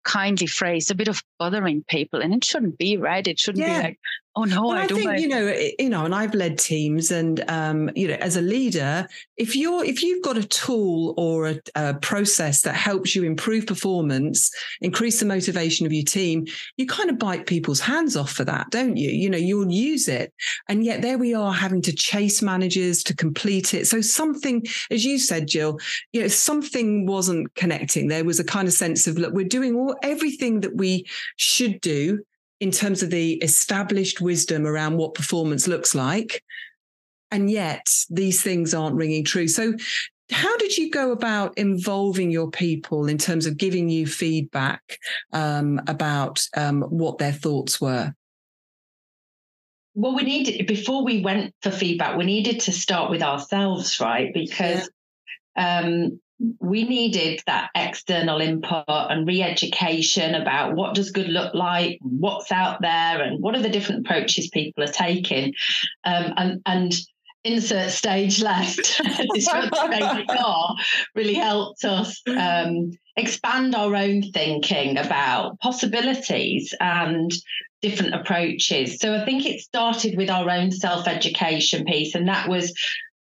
kindly 0.03 0.47
phrase, 0.47 0.89
a 0.89 0.95
bit 0.95 1.07
of 1.07 1.21
bothering 1.37 1.83
people, 1.87 2.21
and 2.21 2.33
it 2.33 2.45
shouldn't 2.45 2.77
be, 2.77 2.97
right? 2.97 3.27
It 3.27 3.39
shouldn't 3.39 3.67
yeah. 3.67 3.81
be 3.81 3.87
like, 3.87 3.99
oh 4.37 4.43
no, 4.43 4.69
I, 4.69 4.83
I 4.83 4.87
think 4.87 5.19
you 5.19 5.27
know, 5.27 5.53
you 5.79 5.89
know, 5.89 6.05
and 6.05 6.13
I've 6.13 6.35
led 6.35 6.59
teams, 6.59 7.09
and 7.11 7.43
um, 7.49 7.89
you 7.95 8.07
know, 8.07 8.13
as 8.15 8.37
a 8.37 8.41
leader, 8.41 9.07
if 9.35 9.55
you're 9.55 9.83
if 9.83 10.03
you've 10.03 10.23
got 10.23 10.37
a 10.37 10.43
tool 10.43 11.15
or 11.17 11.47
a, 11.47 11.59
a, 11.75 11.93
process 11.95 12.61
that 12.61 12.75
helps 12.75 13.15
you 13.15 13.23
improve 13.23 13.65
performance, 13.65 14.51
increase 14.81 15.19
the 15.19 15.25
motivation 15.25 15.85
of 15.85 15.91
your 15.91 16.03
team, 16.03 16.45
you 16.77 16.85
kind 16.85 17.09
of 17.09 17.17
bite 17.17 17.47
people's 17.47 17.79
hands 17.79 18.15
off 18.15 18.31
for 18.31 18.43
that, 18.43 18.69
don't 18.69 18.95
you? 18.95 19.09
You 19.09 19.29
know, 19.29 19.37
you'll 19.37 19.71
use 19.71 20.07
it, 20.07 20.31
and 20.69 20.85
yet 20.85 21.01
there 21.01 21.17
we 21.17 21.33
are 21.33 21.53
having 21.53 21.81
to 21.81 21.91
chase 21.93 22.41
managers 22.41 23.01
to 23.03 23.15
complete 23.15 23.73
it. 23.73 23.87
So 23.87 24.01
something, 24.01 24.63
as 24.91 25.03
you 25.03 25.17
said, 25.17 25.47
Gill, 25.47 25.79
you 26.13 26.21
know, 26.21 26.27
something 26.27 27.07
wasn't 27.07 27.53
connecting. 27.55 28.07
There 28.07 28.23
was 28.23 28.39
a 28.39 28.43
kind 28.43 28.67
of 28.67 28.73
sense 28.73 29.07
of 29.07 29.17
look, 29.17 29.33
we're 29.33 29.47
doing 29.47 29.75
all 29.75 29.95
everything 30.03 30.61
that 30.61 30.75
we 30.75 31.05
should 31.37 31.81
do 31.81 32.23
in 32.59 32.71
terms 32.71 33.03
of 33.03 33.09
the 33.09 33.33
established 33.35 34.21
wisdom 34.21 34.65
around 34.65 34.97
what 34.97 35.13
performance 35.13 35.67
looks 35.67 35.93
like. 35.93 36.43
And 37.31 37.51
yet 37.51 37.87
these 38.09 38.41
things 38.41 38.73
aren't 38.73 38.95
ringing 38.95 39.25
true. 39.25 39.47
So, 39.47 39.73
how 40.29 40.57
did 40.57 40.77
you 40.77 40.91
go 40.91 41.11
about 41.11 41.57
involving 41.57 42.31
your 42.31 42.51
people 42.51 43.07
in 43.07 43.17
terms 43.17 43.45
of 43.45 43.57
giving 43.57 43.87
you 43.87 44.05
feedback 44.05 44.99
um, 45.31 45.79
about 45.87 46.45
um, 46.55 46.81
what 46.81 47.17
their 47.17 47.31
thoughts 47.31 47.79
were? 47.79 48.13
Well, 49.95 50.15
we 50.15 50.23
needed, 50.23 50.67
before 50.67 51.05
we 51.05 51.21
went 51.21 51.55
for 51.61 51.71
feedback, 51.71 52.17
we 52.17 52.25
needed 52.25 52.59
to 52.61 52.71
start 52.71 53.09
with 53.09 53.23
ourselves, 53.23 53.99
right? 53.99 54.33
Because 54.33 54.89
yeah. 55.55 55.79
um, 55.79 56.19
we 56.59 56.83
needed 56.83 57.41
that 57.47 57.69
external 57.73 58.41
input 58.41 58.85
and 58.87 59.27
re-education 59.27 60.35
about 60.35 60.75
what 60.75 60.93
does 60.93 61.11
good 61.11 61.29
look 61.29 61.53
like, 61.53 61.97
what's 62.01 62.51
out 62.51 62.81
there, 62.81 63.21
and 63.21 63.41
what 63.41 63.55
are 63.55 63.61
the 63.61 63.69
different 63.69 64.05
approaches 64.05 64.49
people 64.49 64.83
are 64.83 64.87
taking. 64.87 65.53
Um, 66.03 66.33
and 66.37 66.61
and 66.65 66.93
insert 67.43 67.91
stage 67.91 68.41
left 68.41 68.99
really 71.15 71.33
helped 71.33 71.85
us 71.85 72.21
um, 72.27 72.91
expand 73.15 73.73
our 73.73 73.95
own 73.95 74.21
thinking 74.31 74.97
about 74.97 75.59
possibilities 75.59 76.73
and 76.79 77.31
different 77.81 78.13
approaches. 78.13 78.99
So 78.99 79.15
I 79.15 79.25
think 79.25 79.45
it 79.45 79.61
started 79.61 80.17
with 80.17 80.29
our 80.29 80.49
own 80.49 80.71
self 80.71 81.07
education 81.07 81.85
piece, 81.85 82.15
and 82.15 82.27
that 82.27 82.49
was 82.49 82.73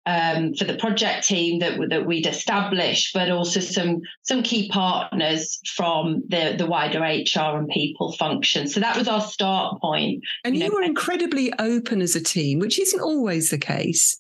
um, 0.06 0.54
for 0.54 0.66
the 0.66 0.78
project 0.78 1.28
team 1.28 1.60
that 1.60 1.80
that 1.90 2.06
we'd 2.06 2.28
established, 2.28 3.14
but 3.14 3.32
also 3.32 3.60
some 3.60 4.02
some 4.22 4.44
key 4.44 4.70
partners 4.70 5.60
from 5.76 6.24
the 6.28 6.56
the 6.58 6.66
wider 6.66 7.00
HR 7.00 7.58
and 7.58 7.68
people 7.70 8.12
function. 8.14 8.68
So 8.68 8.80
that 8.80 8.98
was 8.98 9.08
our 9.08 9.22
start 9.22 9.82
point. 9.82 10.24
And 10.44 10.56
you, 10.56 10.64
you 10.64 10.70
know, 10.70 10.76
were 10.76 10.84
incredibly 10.84 11.52
open 11.60 12.02
as 12.02 12.16
a 12.16 12.22
team, 12.22 12.60
which 12.60 12.80
isn't 12.80 13.02
always 13.02 13.50
the 13.50 13.58
case. 13.58 14.20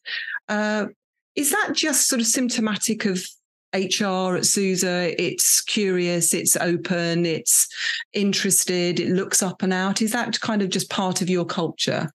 Uh, 0.49 0.87
is 1.35 1.51
that 1.51 1.73
just 1.73 2.07
sort 2.07 2.21
of 2.21 2.27
symptomatic 2.27 3.05
of 3.05 3.25
HR 3.73 4.37
at 4.37 4.45
SUSE? 4.45 4.83
It's 4.83 5.61
curious, 5.61 6.33
it's 6.33 6.55
open, 6.55 7.25
it's 7.25 7.67
interested, 8.13 8.99
it 8.99 9.09
looks 9.09 9.43
up 9.43 9.61
and 9.61 9.73
out. 9.73 10.01
Is 10.01 10.13
that 10.13 10.39
kind 10.39 10.61
of 10.61 10.69
just 10.69 10.89
part 10.89 11.21
of 11.21 11.29
your 11.29 11.45
culture? 11.45 12.09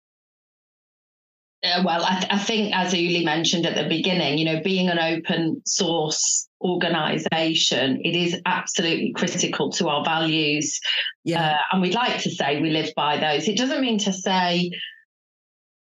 Uh, 1.62 1.83
well, 1.85 2.02
I, 2.05 2.21
th- 2.21 2.33
I, 2.33 2.38
think, 2.38 2.75
as 2.75 2.95
Uli 2.95 3.23
mentioned 3.25 3.67
at 3.67 3.75
the 3.75 3.87
beginning, 3.87 4.38
you 4.38 4.47
know, 4.47 4.62
being 4.62 4.88
an 4.88 4.99
open 4.99 5.61
source 5.67 6.49
organization, 6.62 8.00
it 8.02 8.17
is 8.17 8.40
absolutely 8.47 9.12
critical 9.12 9.71
to 9.73 9.88
our 9.88 10.02
values. 10.02 10.81
Yeah. 11.25 11.50
Uh, 11.50 11.57
and 11.73 11.83
we'd 11.83 11.95
like 11.95 12.23
to 12.23 12.31
say 12.31 12.62
we 12.62 12.71
live 12.71 12.93
by 12.97 13.19
those. 13.19 13.47
It 13.47 13.59
doesn't 13.59 13.83
mean 13.83 13.99
to 13.99 14.12
say 14.12 14.71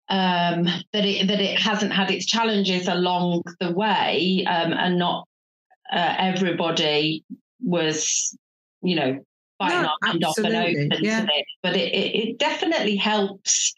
um, 0.10 0.66
that 0.92 1.06
it 1.06 1.28
that 1.28 1.40
it 1.40 1.58
hasn't 1.58 1.94
had 1.94 2.12
its 2.12 2.26
challenges 2.26 2.90
along 2.90 3.44
the 3.62 3.72
way, 3.72 4.46
um, 4.46 4.74
and 4.74 5.00
not 5.00 5.26
uh, 5.92 6.16
everybody 6.18 7.24
was, 7.64 8.38
you 8.82 8.96
know, 8.96 9.20
biting 9.58 9.84
no, 9.84 9.88
our 9.88 10.10
hand 10.10 10.24
off 10.26 10.38
and 10.38 10.54
open 10.54 10.92
yeah. 11.02 11.22
to 11.22 11.28
it. 11.28 11.46
But 11.64 11.78
it, 11.78 11.94
it, 11.94 12.16
it 12.16 12.40
definitely 12.40 12.98
helps 12.98 13.74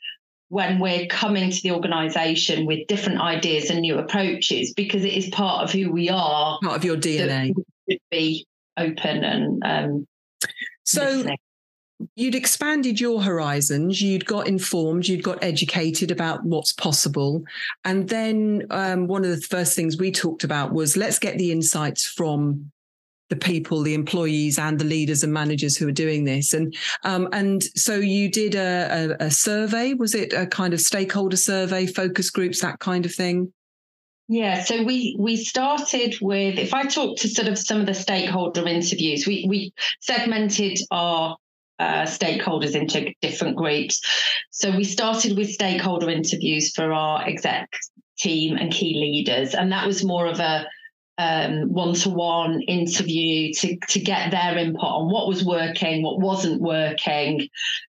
when 0.53 0.77
we're 0.77 1.07
coming 1.07 1.49
to 1.49 1.61
the 1.63 1.71
organization 1.71 2.67
with 2.67 2.85
different 2.87 3.19
ideas 3.19 3.71
and 3.71 3.81
new 3.81 3.97
approaches 3.97 4.71
because 4.75 5.03
it 5.03 5.13
is 5.13 5.27
part 5.29 5.63
of 5.63 5.71
who 5.71 5.91
we 5.91 6.09
are. 6.09 6.59
Part 6.61 6.75
of 6.75 6.85
your 6.85 6.95
DNA. 6.95 7.55
Should 7.89 7.99
be 8.11 8.45
open 8.77 9.23
and 9.23 9.63
um, 9.65 10.07
so 10.83 11.05
listening. 11.05 11.37
you'd 12.15 12.35
expanded 12.35 12.99
your 12.99 13.21
horizons 13.21 14.01
you'd 14.01 14.25
got 14.25 14.47
informed 14.47 15.07
you'd 15.07 15.23
got 15.23 15.43
educated 15.43 16.09
about 16.09 16.43
what's 16.43 16.73
possible 16.73 17.43
and 17.85 18.09
then 18.09 18.65
um, 18.71 19.07
one 19.07 19.23
of 19.23 19.29
the 19.31 19.41
first 19.41 19.75
things 19.75 19.97
we 19.97 20.11
talked 20.11 20.43
about 20.43 20.71
was 20.71 20.97
let's 20.97 21.19
get 21.19 21.37
the 21.37 21.51
insights 21.51 22.05
from 22.05 22.71
the 23.33 23.39
people, 23.39 23.81
the 23.81 23.95
employees, 23.95 24.59
and 24.59 24.77
the 24.77 24.85
leaders 24.85 25.23
and 25.23 25.33
managers 25.33 25.75
who 25.75 25.87
are 25.87 25.91
doing 25.91 26.23
this. 26.23 26.53
And 26.53 26.75
um, 27.03 27.27
and 27.33 27.63
so 27.75 27.95
you 27.95 28.29
did 28.29 28.53
a, 28.53 29.15
a, 29.19 29.25
a 29.25 29.31
survey. 29.31 29.93
Was 29.93 30.13
it 30.13 30.33
a 30.33 30.45
kind 30.45 30.73
of 30.73 30.79
stakeholder 30.79 31.37
survey, 31.37 31.87
focus 31.87 32.29
groups, 32.29 32.61
that 32.61 32.79
kind 32.79 33.05
of 33.05 33.13
thing? 33.13 33.51
Yeah, 34.27 34.63
so 34.63 34.83
we 34.83 35.17
we 35.19 35.35
started 35.35 36.15
with 36.21 36.59
if 36.59 36.73
I 36.73 36.83
talk 36.83 37.17
to 37.19 37.27
sort 37.27 37.47
of 37.47 37.57
some 37.57 37.79
of 37.79 37.87
the 37.87 37.93
stakeholder 37.95 38.67
interviews, 38.67 39.25
we 39.25 39.45
we 39.49 39.73
segmented 39.99 40.77
our 40.91 41.37
uh, 41.79 42.03
stakeholders 42.03 42.75
into 42.75 43.13
different 43.21 43.57
groups. 43.57 43.99
So 44.51 44.75
we 44.75 44.83
started 44.83 45.35
with 45.35 45.49
stakeholder 45.49 46.09
interviews 46.09 46.71
for 46.73 46.93
our 46.93 47.27
exec 47.27 47.67
team 48.19 48.57
and 48.57 48.71
key 48.71 48.93
leaders, 48.93 49.55
and 49.55 49.71
that 49.71 49.87
was 49.87 50.03
more 50.03 50.27
of 50.27 50.39
a 50.39 50.67
um, 51.17 51.71
one-to-one 51.71 52.61
interview 52.61 53.53
to, 53.53 53.77
to 53.89 53.99
get 53.99 54.31
their 54.31 54.57
input 54.57 54.83
on 54.83 55.11
what 55.11 55.27
was 55.27 55.43
working, 55.43 56.01
what 56.01 56.19
wasn't 56.19 56.61
working 56.61 57.47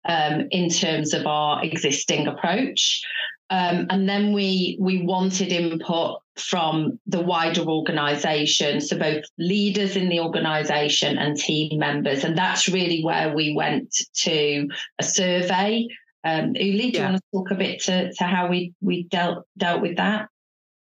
um, 0.05 0.47
in 0.51 0.69
terms 0.69 1.13
of 1.13 1.27
our 1.27 1.63
existing 1.63 2.27
approach. 2.27 3.03
Um, 3.51 3.87
and 3.89 4.07
then 4.07 4.31
we 4.31 4.77
we 4.79 5.03
wanted 5.03 5.51
input 5.51 6.21
from 6.37 6.99
the 7.05 7.19
wider 7.19 7.63
organisation, 7.63 8.79
so 8.79 8.97
both 8.97 9.25
leaders 9.37 9.97
in 9.97 10.07
the 10.07 10.21
organisation 10.21 11.17
and 11.17 11.35
team 11.35 11.77
members, 11.77 12.23
and 12.23 12.37
that's 12.37 12.69
really 12.69 13.03
where 13.03 13.35
we 13.35 13.53
went 13.53 13.93
to 14.23 14.69
a 14.99 15.03
survey. 15.03 15.85
Um, 16.23 16.55
Uli, 16.55 16.91
do 16.91 16.97
yeah. 16.97 17.07
you 17.07 17.11
want 17.11 17.17
to 17.17 17.37
talk 17.37 17.51
a 17.51 17.55
bit 17.55 17.81
to, 17.83 18.13
to 18.13 18.23
how 18.23 18.47
we 18.47 18.73
we 18.79 19.03
dealt 19.03 19.45
dealt 19.57 19.81
with 19.81 19.97
that? 19.97 20.29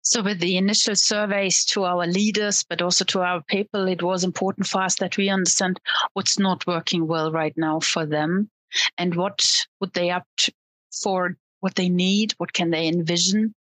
So, 0.10 0.22
with 0.22 0.40
the 0.40 0.56
initial 0.56 0.96
surveys 0.96 1.66
to 1.66 1.84
our 1.84 2.08
leaders, 2.08 2.64
but 2.64 2.82
also 2.82 3.04
to 3.04 3.20
our 3.24 3.44
people, 3.44 3.90
it 3.90 4.02
was 4.02 4.24
important 4.24 4.66
for 4.66 4.82
us 4.82 4.96
that 5.00 5.18
we 5.18 5.28
understand 5.28 5.82
what's 6.14 6.40
not 6.40 6.66
working 6.66 7.08
well 7.08 7.30
right 7.30 7.54
now 7.58 7.82
for 7.82 8.06
them 8.06 8.50
and 8.98 9.16
what 9.16 9.66
would 9.82 9.92
they 9.92 10.10
up 10.10 10.26
for, 10.94 11.36
what 11.60 11.76
they 11.76 11.90
need, 11.90 12.32
what 12.38 12.54
can 12.54 12.70
they 12.70 12.88
envision. 12.88 13.54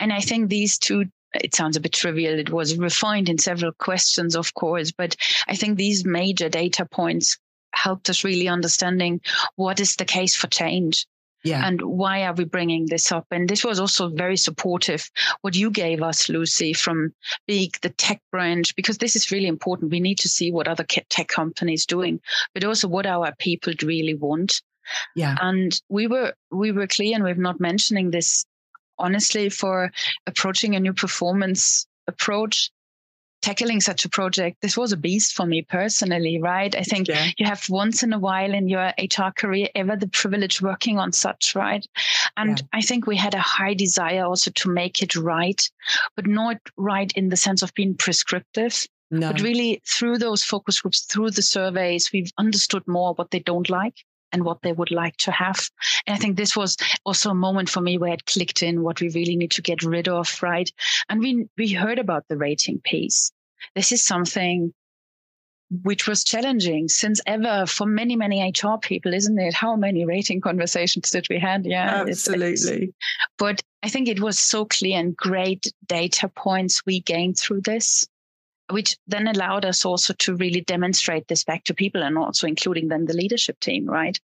And 0.00 0.14
I 0.14 0.20
think 0.20 0.48
these 0.48 0.78
two 0.78 1.10
it 1.34 1.54
sounds 1.54 1.76
a 1.76 1.80
bit 1.80 1.92
trivial. 1.92 2.38
It 2.38 2.48
was 2.48 2.78
refined 2.78 3.28
in 3.28 3.36
several 3.36 3.72
questions, 3.72 4.34
of 4.34 4.54
course, 4.54 4.92
but 4.92 5.14
I 5.46 5.56
think 5.56 5.76
these 5.76 6.06
major 6.06 6.48
data 6.48 6.86
points 6.86 7.36
helped 7.74 8.08
us 8.08 8.24
really 8.24 8.48
understanding 8.48 9.20
what 9.56 9.78
is 9.78 9.96
the 9.96 10.06
case 10.06 10.34
for 10.34 10.46
change 10.46 11.06
yeah. 11.44 11.66
And 11.66 11.80
why 11.82 12.24
are 12.24 12.34
we 12.34 12.44
bringing 12.44 12.86
this 12.86 13.10
up? 13.10 13.26
And 13.30 13.48
this 13.48 13.64
was 13.64 13.80
also 13.80 14.08
very 14.08 14.36
supportive, 14.36 15.10
what 15.40 15.56
you 15.56 15.70
gave 15.70 16.02
us, 16.02 16.28
Lucy, 16.28 16.72
from 16.72 17.12
being 17.46 17.70
the 17.82 17.90
tech 17.90 18.22
branch, 18.30 18.74
because 18.76 18.98
this 18.98 19.16
is 19.16 19.30
really 19.30 19.48
important. 19.48 19.90
We 19.90 20.00
need 20.00 20.18
to 20.18 20.28
see 20.28 20.52
what 20.52 20.68
other 20.68 20.84
tech 20.84 21.28
companies 21.28 21.86
doing, 21.86 22.20
but 22.54 22.64
also 22.64 22.88
what 22.88 23.06
our 23.06 23.34
people 23.38 23.72
really 23.82 24.14
want. 24.14 24.62
Yeah. 25.14 25.36
And 25.40 25.80
we 25.88 26.06
were 26.06 26.34
we 26.50 26.72
were 26.72 26.86
clear, 26.86 27.14
and 27.14 27.24
we're 27.24 27.34
not 27.34 27.60
mentioning 27.60 28.10
this 28.10 28.44
honestly 28.98 29.48
for 29.48 29.90
approaching 30.26 30.76
a 30.76 30.80
new 30.80 30.92
performance 30.92 31.86
approach 32.08 32.70
tackling 33.42 33.80
such 33.80 34.04
a 34.04 34.08
project, 34.08 34.62
this 34.62 34.76
was 34.76 34.92
a 34.92 34.96
beast 34.96 35.34
for 35.34 35.44
me 35.44 35.62
personally, 35.62 36.40
right? 36.40 36.74
I 36.74 36.82
think 36.82 37.08
yeah. 37.08 37.28
you 37.36 37.44
have 37.44 37.68
once 37.68 38.02
in 38.02 38.12
a 38.12 38.18
while 38.18 38.54
in 38.54 38.68
your 38.68 38.92
HR 38.98 39.30
career 39.36 39.68
ever 39.74 39.96
the 39.96 40.08
privilege 40.08 40.62
working 40.62 40.98
on 40.98 41.12
such, 41.12 41.54
right? 41.54 41.86
And 42.36 42.60
yeah. 42.60 42.66
I 42.72 42.80
think 42.80 43.06
we 43.06 43.16
had 43.16 43.34
a 43.34 43.40
high 43.40 43.74
desire 43.74 44.24
also 44.24 44.50
to 44.52 44.70
make 44.70 45.02
it 45.02 45.16
right, 45.16 45.60
but 46.16 46.26
not 46.26 46.58
right 46.76 47.12
in 47.14 47.28
the 47.28 47.36
sense 47.36 47.62
of 47.62 47.74
being 47.74 47.96
prescriptive. 47.96 48.86
No. 49.10 49.32
But 49.32 49.42
really, 49.42 49.82
through 49.86 50.18
those 50.18 50.42
focus 50.42 50.80
groups, 50.80 51.02
through 51.02 51.32
the 51.32 51.42
surveys, 51.42 52.10
we've 52.12 52.32
understood 52.38 52.86
more 52.86 53.12
what 53.12 53.30
they 53.30 53.40
don't 53.40 53.68
like 53.68 53.96
and 54.32 54.44
what 54.44 54.62
they 54.62 54.72
would 54.72 54.90
like 54.90 55.16
to 55.18 55.30
have. 55.30 55.68
And 56.06 56.14
I 56.14 56.18
think 56.18 56.36
this 56.36 56.56
was 56.56 56.76
also 57.04 57.30
a 57.30 57.34
moment 57.34 57.68
for 57.68 57.80
me 57.80 57.98
where 57.98 58.14
it 58.14 58.26
clicked 58.26 58.62
in 58.62 58.82
what 58.82 59.00
we 59.00 59.08
really 59.10 59.36
need 59.36 59.52
to 59.52 59.62
get 59.62 59.82
rid 59.82 60.08
of, 60.08 60.42
right? 60.42 60.70
And 61.08 61.20
we 61.20 61.46
we 61.56 61.68
heard 61.72 61.98
about 61.98 62.24
the 62.28 62.36
rating 62.36 62.80
piece. 62.84 63.32
This 63.74 63.92
is 63.92 64.04
something 64.04 64.72
which 65.82 66.06
was 66.06 66.22
challenging 66.22 66.86
since 66.88 67.20
ever 67.26 67.64
for 67.66 67.86
many, 67.86 68.14
many 68.14 68.46
HR 68.50 68.76
people, 68.80 69.14
isn't 69.14 69.38
it? 69.38 69.54
How 69.54 69.74
many 69.74 70.04
rating 70.04 70.40
conversations 70.40 71.08
did 71.08 71.26
we 71.30 71.38
had? 71.38 71.64
Yeah, 71.64 72.04
absolutely. 72.06 72.52
It's, 72.52 72.66
it's, 72.66 72.92
but 73.38 73.62
I 73.82 73.88
think 73.88 74.08
it 74.08 74.20
was 74.20 74.38
so 74.38 74.66
clear 74.66 74.98
and 74.98 75.16
great 75.16 75.72
data 75.86 76.28
points 76.28 76.84
we 76.84 77.00
gained 77.00 77.38
through 77.38 77.62
this 77.62 78.06
which 78.70 78.96
then 79.06 79.26
allowed 79.26 79.64
us 79.64 79.84
also 79.84 80.14
to 80.14 80.36
really 80.36 80.60
demonstrate 80.62 81.28
this 81.28 81.44
back 81.44 81.64
to 81.64 81.74
people 81.74 82.02
and 82.02 82.16
also 82.16 82.46
including 82.46 82.88
then 82.88 83.06
the 83.06 83.14
leadership 83.14 83.58
team, 83.60 83.86
right? 83.86 84.18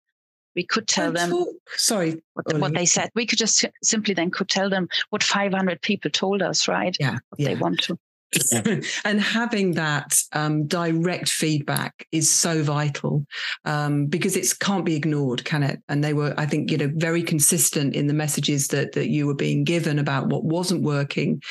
We 0.56 0.64
could 0.64 0.88
tell 0.88 1.12
them. 1.12 1.32
Talk, 1.32 1.50
sorry, 1.76 2.24
what, 2.34 2.58
what, 2.60 2.74
they 2.74 2.86
said. 2.86 3.10
We 3.14 3.26
could 3.26 3.40
just 3.40 3.66
simply 3.84 4.14
then 4.14 4.32
could 4.32 4.48
tell 4.48 4.70
them 4.70 4.88
what 5.10 5.22
500 5.22 5.82
people 5.82 6.12
told 6.12 6.42
us, 6.42 6.68
right? 6.68 6.96
Yeah, 7.00 7.18
what 7.30 7.40
yeah. 7.40 7.48
they 7.48 7.56
want 7.56 7.82
to. 7.84 7.98
and 9.06 9.22
having 9.22 9.72
that 9.74 10.18
um, 10.34 10.68
direct 10.68 11.30
feedback 11.30 12.08
is 12.12 12.30
so 12.30 12.64
vital 12.64 13.26
um, 13.66 14.06
because 14.08 14.36
it 14.36 14.48
can't 14.60 14.86
be 14.86 14.96
ignored, 14.96 15.46
can 15.46 15.64
it? 15.64 15.82
And 15.90 16.04
they 16.04 16.14
were, 16.14 16.34
I 16.38 16.46
think, 16.46 16.72
you 16.72 16.78
know, 16.78 16.92
very 16.96 17.24
consistent 17.24 17.96
in 17.96 18.08
the 18.08 18.14
messages 18.14 18.68
that 18.70 18.94
that 18.94 19.10
you 19.10 19.28
were 19.28 19.36
being 19.36 19.64
given 19.64 20.00
about 20.00 20.28
what 20.28 20.44
wasn't 20.44 20.84
working. 20.84 21.42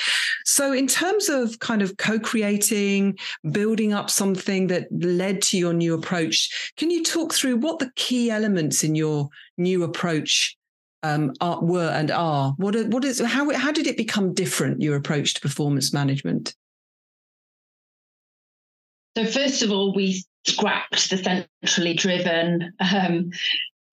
So, 0.44 0.72
in 0.72 0.86
terms 0.86 1.28
of 1.28 1.58
kind 1.58 1.82
of 1.82 1.96
co-creating, 1.96 3.18
building 3.50 3.92
up 3.92 4.10
something 4.10 4.66
that 4.68 4.88
led 4.90 5.42
to 5.42 5.58
your 5.58 5.72
new 5.72 5.94
approach, 5.94 6.72
can 6.76 6.90
you 6.90 7.02
talk 7.02 7.32
through 7.32 7.56
what 7.56 7.78
the 7.78 7.90
key 7.96 8.30
elements 8.30 8.84
in 8.84 8.94
your 8.94 9.28
new 9.56 9.82
approach 9.84 10.56
um, 11.02 11.32
are, 11.40 11.62
were 11.62 11.90
and 11.90 12.10
are? 12.10 12.54
What, 12.56 12.74
what 12.88 13.04
is 13.04 13.20
how 13.20 13.50
how 13.52 13.72
did 13.72 13.86
it 13.86 13.96
become 13.96 14.34
different? 14.34 14.80
Your 14.80 14.96
approach 14.96 15.34
to 15.34 15.40
performance 15.40 15.92
management? 15.92 16.54
So, 19.16 19.24
first 19.24 19.62
of 19.62 19.70
all, 19.70 19.94
we 19.94 20.24
scrapped 20.46 21.10
the 21.10 21.16
centrally 21.16 21.94
driven 21.94 22.72
um, 22.80 23.30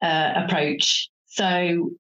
uh, 0.02 0.34
approach. 0.36 1.10
So, 1.28 1.92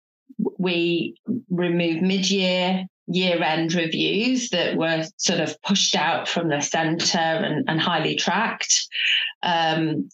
we 0.57 1.15
removed 1.49 2.01
mid 2.01 2.29
year 2.29 2.85
year 3.07 3.41
end 3.43 3.73
reviews 3.73 4.49
that 4.49 4.77
were 4.77 5.05
sort 5.17 5.39
of 5.39 5.61
pushed 5.63 5.95
out 5.95 6.27
from 6.27 6.49
the 6.49 6.61
centre 6.61 7.17
and, 7.17 7.65
and 7.67 7.79
highly 7.79 8.15
tracked. 8.15 8.87
Um, 9.43 10.09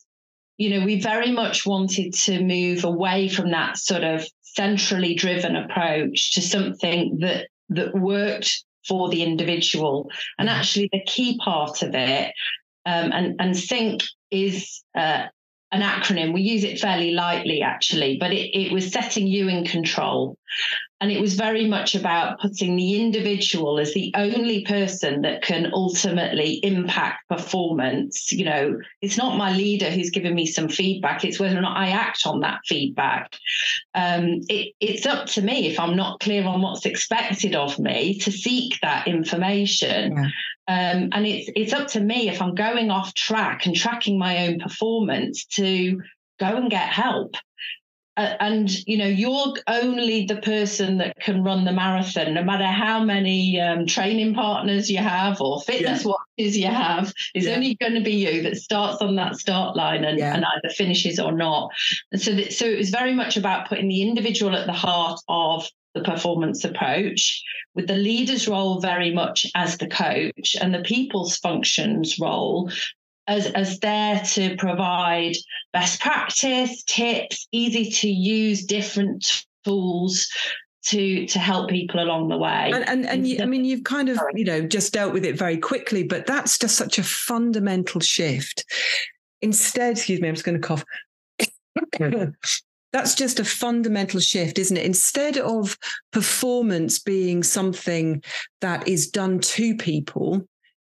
you 0.57 0.71
know, 0.71 0.85
we 0.85 0.99
very 0.99 1.31
much 1.31 1.65
wanted 1.65 2.13
to 2.13 2.43
move 2.43 2.83
away 2.83 3.29
from 3.29 3.51
that 3.51 3.77
sort 3.77 4.03
of 4.03 4.25
centrally 4.41 5.13
driven 5.13 5.55
approach 5.55 6.33
to 6.33 6.41
something 6.41 7.19
that 7.19 7.47
that 7.69 7.93
worked 7.93 8.63
for 8.87 9.09
the 9.09 9.21
individual. 9.23 10.09
And 10.39 10.49
mm-hmm. 10.49 10.59
actually, 10.59 10.89
the 10.91 11.03
key 11.05 11.37
part 11.37 11.83
of 11.83 11.93
it, 11.93 12.33
um, 12.88 13.12
and 13.12 13.36
and 13.39 13.58
sync 13.58 14.01
is 14.32 14.84
uh, 14.98 15.25
an 15.72 15.82
acronym. 15.82 16.34
We 16.34 16.41
use 16.41 16.63
it 16.63 16.79
fairly 16.79 17.12
lightly, 17.12 17.62
actually, 17.62 18.17
but 18.17 18.32
it, 18.32 18.58
it 18.58 18.72
was 18.72 18.91
setting 18.91 19.27
you 19.27 19.50
in 19.50 19.65
control. 19.65 20.38
And 21.00 21.12
it 21.12 21.22
was 21.22 21.36
very 21.36 21.68
much 21.68 21.94
about 21.94 22.39
putting 22.39 22.75
the 22.75 23.00
individual 23.00 23.80
as 23.80 23.94
the 23.94 24.12
only 24.16 24.66
person 24.66 25.22
that 25.22 25.44
can 25.44 25.72
ultimately 25.74 26.60
impact 26.63 27.30
performance. 27.30 28.32
You 28.32 28.46
know, 28.46 28.80
it's 29.01 29.18
not 29.18 29.38
my 29.38 29.56
leader 29.56 29.92
who's 29.92 30.10
giving 30.10 30.34
me 30.34 30.48
some 30.48 30.70
feedback, 30.70 31.24
it's 31.24 31.39
whether 31.39 31.58
or 31.58 31.62
not 31.62 31.77
I 31.77 31.89
act 31.89 32.25
on 32.25 32.39
that 32.39 32.62
feedback. 32.66 33.32
Um, 33.94 34.42
it, 34.50 34.74
it's 34.80 35.06
up 35.06 35.27
to 35.27 35.42
me 35.42 35.68
if 35.68 35.80
I'm 35.80 35.96
not 35.96 36.20
clear 36.20 36.44
on 36.46 36.62
what's 36.62 36.86
expected 36.86 37.56
of 37.56 37.77
me 37.77 38.18
to 38.20 38.32
seek 38.32 38.80
that 38.82 39.08
information. 39.08 40.13
Yeah. 40.18 40.30
Um, 40.70 41.10
and 41.13 41.25
it's 41.25 41.50
it's 41.56 41.72
up 41.72 41.88
to 41.89 42.01
me 42.01 42.27
if 42.27 42.42
I'm 42.42 42.54
going 42.54 42.92
off 42.92 43.13
track 43.13 43.66
and 43.66 43.75
tracking 43.75 44.20
my 44.20 44.48
own 44.48 44.60
performance 44.60 45.46
to 45.54 46.01
go 46.39 46.58
and 46.58 46.70
get 46.70 46.89
help 46.89 47.36
and 48.17 48.86
you 48.88 48.97
know 48.97 49.05
you're 49.05 49.53
only 49.67 50.25
the 50.25 50.38
person 50.38 50.97
that 50.97 51.15
can 51.19 51.43
run 51.43 51.65
the 51.65 51.71
marathon 51.71 52.33
no 52.33 52.43
matter 52.43 52.65
how 52.65 53.03
many 53.03 53.59
um, 53.62 53.86
training 53.86 54.33
partners 54.33 54.89
you 54.89 54.97
have 54.97 55.39
or 55.39 55.62
fitness 55.62 56.03
yeah. 56.03 56.12
watches 56.12 56.57
you 56.57 56.67
have 56.67 57.13
it's 57.33 57.45
yeah. 57.45 57.53
only 57.53 57.75
going 57.75 57.93
to 57.93 58.01
be 58.01 58.13
you 58.13 58.41
that 58.41 58.57
starts 58.57 59.01
on 59.01 59.15
that 59.15 59.38
start 59.38 59.75
line 59.75 60.03
and, 60.03 60.17
yeah. 60.17 60.33
and 60.33 60.43
either 60.43 60.74
finishes 60.74 61.19
or 61.19 61.31
not 61.31 61.69
and 62.12 62.21
so 62.21 62.33
that, 62.33 62.51
so 62.51 62.65
it 62.65 62.77
was 62.77 62.89
very 62.89 63.13
much 63.13 63.38
about 63.38 63.69
putting 63.69 63.88
the 63.88 64.01
individual 64.01 64.55
at 64.55 64.65
the 64.65 64.74
heart 64.74 65.19
of 65.29 65.67
the 65.93 66.01
performance 66.01 66.63
approach 66.63 67.43
with 67.75 67.88
the 67.88 67.95
leader's 67.95 68.47
role 68.47 68.79
very 68.79 69.13
much 69.13 69.45
as 69.55 69.77
the 69.77 69.88
coach 69.88 70.55
and 70.59 70.74
the 70.74 70.81
people's 70.81 71.38
functions 71.38 72.17
role 72.19 72.71
as, 73.27 73.48
as 73.48 73.79
there 73.79 74.22
to 74.34 74.55
provide 74.57 75.36
best 75.74 76.00
practice, 76.00 76.84
tips, 76.84 77.48
easy 77.51 77.91
to 77.91 78.10
use 78.10 78.65
different 78.65 79.43
tools 79.65 80.29
to 80.86 81.27
to 81.27 81.39
help 81.39 81.69
people 81.69 82.00
along 82.00 82.29
the 82.29 82.38
way. 82.38 82.72
And 82.74 82.88
and, 82.88 83.05
and 83.05 83.27
you, 83.27 83.41
I 83.41 83.46
mean, 83.46 83.65
you've 83.65 83.84
kind 83.84 84.10
of 84.10 84.17
you 84.34 84.46
know 84.46 84.62
just 84.62 84.93
dealt 84.93 85.13
with 85.13 85.25
it 85.25 85.38
very 85.38 85.57
quickly, 85.57 86.03
but 86.03 86.25
that's 86.25 86.57
just 86.57 86.75
such 86.75 86.98
a 86.98 87.03
fundamental 87.03 88.00
shift. 88.00 88.63
Instead, 89.41 89.91
excuse 89.91 90.22
me, 90.22 90.29
I'm 90.29 90.36
just 90.36 90.46
going 90.46 90.60
to 90.60 90.65
cough. 90.67 90.84
that's 92.93 93.15
just 93.15 93.39
a 93.39 93.46
fundamental 93.46 94.19
shift, 94.19 94.57
isn't 94.57 94.77
it? 94.77 94.86
Instead 94.86 95.38
of 95.38 95.77
performance 96.12 97.00
being 97.00 97.43
something 97.43 98.24
that 98.62 98.88
is 98.88 99.10
done 99.10 99.39
to 99.39 99.75
people, 99.75 100.48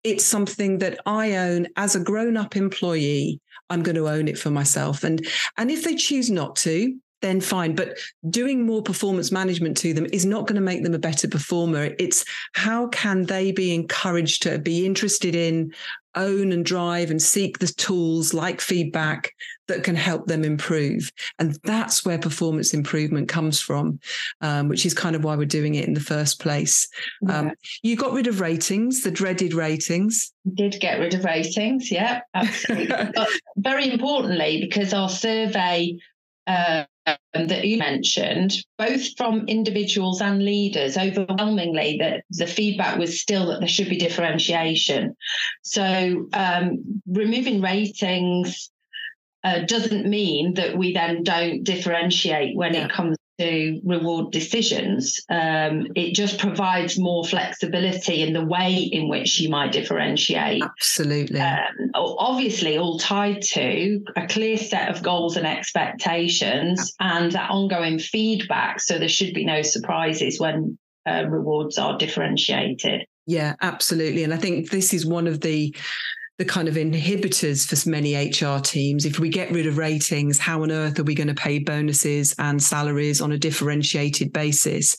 it's 0.04 0.26
something 0.26 0.80
that 0.80 1.00
I 1.06 1.36
own 1.36 1.68
as 1.76 1.96
a 1.96 2.00
grown 2.00 2.38
up 2.38 2.56
employee. 2.56 3.40
I'm 3.70 3.84
going 3.84 3.96
to 3.96 4.10
own 4.10 4.28
it 4.28 4.38
for 4.38 4.50
myself. 4.50 5.04
And, 5.04 5.26
and 5.58 5.72
if 5.72 5.84
they 5.84 5.96
choose 5.96 6.30
not 6.30 6.56
to, 6.58 6.96
then 7.22 7.42
fine. 7.42 7.74
But 7.74 7.98
doing 8.30 8.66
more 8.66 8.84
performance 8.84 9.32
management 9.32 9.78
to 9.78 9.94
them 9.94 10.06
is 10.12 10.26
not 10.26 10.46
going 10.46 10.56
to 10.56 10.62
make 10.62 10.84
them 10.84 10.94
a 10.94 11.00
better 11.00 11.28
performer. 11.28 11.96
It's 11.98 12.26
how 12.54 12.88
can 12.88 13.24
they 13.24 13.52
be 13.52 13.74
encouraged 13.74 14.44
to 14.44 14.60
be 14.60 14.86
interested 14.86 15.34
in, 15.34 15.74
own 16.16 16.52
and 16.52 16.66
drive 16.66 17.12
and 17.12 17.22
seek 17.22 17.60
the 17.60 17.68
tools 17.68 18.34
like 18.34 18.62
feedback 18.62 19.32
that 19.68 19.84
can 19.84 19.96
help 19.96 20.28
them 20.28 20.44
improve. 20.44 21.12
And 21.40 21.58
that's 21.64 22.06
where 22.06 22.18
performance 22.18 22.74
improvement 22.74 23.30
comes 23.30 23.60
from, 23.62 24.00
um, 24.42 24.68
which 24.68 24.86
is 24.86 24.94
kind 24.94 25.16
of 25.16 25.24
why 25.24 25.36
we're 25.36 25.46
doing 25.46 25.76
it 25.76 25.88
in 25.88 25.94
the 25.94 26.00
first 26.00 26.40
place. 26.40 26.88
Yeah. 27.22 27.40
Um, 27.40 27.52
you 27.82 27.96
got 27.96 28.14
rid 28.14 28.28
of 28.28 28.40
ratings, 28.40 29.04
the 29.04 29.12
dreaded 29.12 29.54
ratings. 29.54 30.34
Did 30.54 30.80
get 30.80 31.00
rid 31.00 31.14
of 31.14 31.24
ratings, 31.24 31.92
yeah, 31.92 32.22
absolutely. 32.34 32.88
but 33.16 33.30
very 33.58 33.90
importantly, 33.90 34.60
because 34.62 34.94
our 34.94 35.10
survey 35.10 35.98
uh, 36.48 36.84
that 37.34 37.66
you 37.66 37.78
mentioned, 37.78 38.56
both 38.78 39.16
from 39.18 39.48
individuals 39.48 40.22
and 40.22 40.44
leaders, 40.44 40.98
overwhelmingly 40.98 41.98
that 42.00 42.24
the 42.30 42.48
feedback 42.48 42.98
was 42.98 43.20
still 43.20 43.48
that 43.48 43.60
there 43.60 43.68
should 43.68 43.90
be 43.90 43.98
differentiation. 43.98 45.16
So 45.64 46.28
um, 46.34 47.02
removing 47.08 47.62
ratings 47.62 48.72
uh, 49.44 49.60
doesn't 49.66 50.08
mean 50.08 50.54
that 50.54 50.78
we 50.78 50.94
then 50.94 51.24
don't 51.24 51.64
differentiate 51.64 52.56
when 52.56 52.74
yeah. 52.74 52.86
it 52.86 52.92
comes 52.92 53.18
to 53.40 53.82
reward 53.84 54.32
decisions. 54.32 55.20
Um, 55.30 55.88
it 55.96 56.14
just 56.14 56.38
provides 56.38 57.00
more 57.00 57.24
flexibility 57.26 58.22
in 58.22 58.34
the 58.34 58.46
way 58.46 58.74
in 58.76 59.10
which 59.10 59.40
you 59.40 59.50
might 59.50 59.72
differentiate. 59.72 60.64
Absolutely. 60.64 61.40
Um, 61.40 61.92
obviously, 61.96 62.78
all 62.78 63.00
tied 63.00 63.42
to 63.42 64.04
a 64.16 64.28
clear 64.28 64.58
set 64.58 64.90
of 64.90 65.02
goals 65.02 65.36
and 65.36 65.48
expectations 65.48 66.94
and 67.00 67.32
that 67.32 67.50
ongoing 67.50 68.00
feedback. 68.00 68.80
So 68.80 69.00
there 69.00 69.10
should 69.10 69.34
be 69.34 69.46
no 69.46 69.62
surprises 69.62 70.40
when 70.40 70.78
uh, 71.08 71.26
rewards 71.28 71.78
are 71.78 71.98
differentiated. 71.98 73.06
Yeah, 73.26 73.56
absolutely. 73.62 74.24
And 74.24 74.34
I 74.34 74.38
think 74.38 74.70
this 74.70 74.94
is 74.94 75.06
one 75.06 75.28
of 75.28 75.42
the 75.42 75.76
the 76.38 76.46
kind 76.46 76.68
of 76.68 76.76
inhibitors 76.76 77.68
for 77.68 77.90
many 77.90 78.16
HR 78.16 78.60
teams. 78.60 79.06
If 79.06 79.20
we 79.20 79.30
get 79.30 79.52
rid 79.52 79.68
of 79.68 79.78
ratings, 79.78 80.40
how 80.40 80.64
on 80.64 80.72
earth 80.72 81.00
are 81.00 81.04
we 81.04 81.16
going 81.16 81.28
to 81.28 81.36
pay 81.36 81.60
bonuses 81.60 82.34
and 82.40 82.62
salaries 82.62 83.22
on 83.22 83.32
a 83.32 83.38
differentiated 83.38 84.34
basis? 84.34 84.98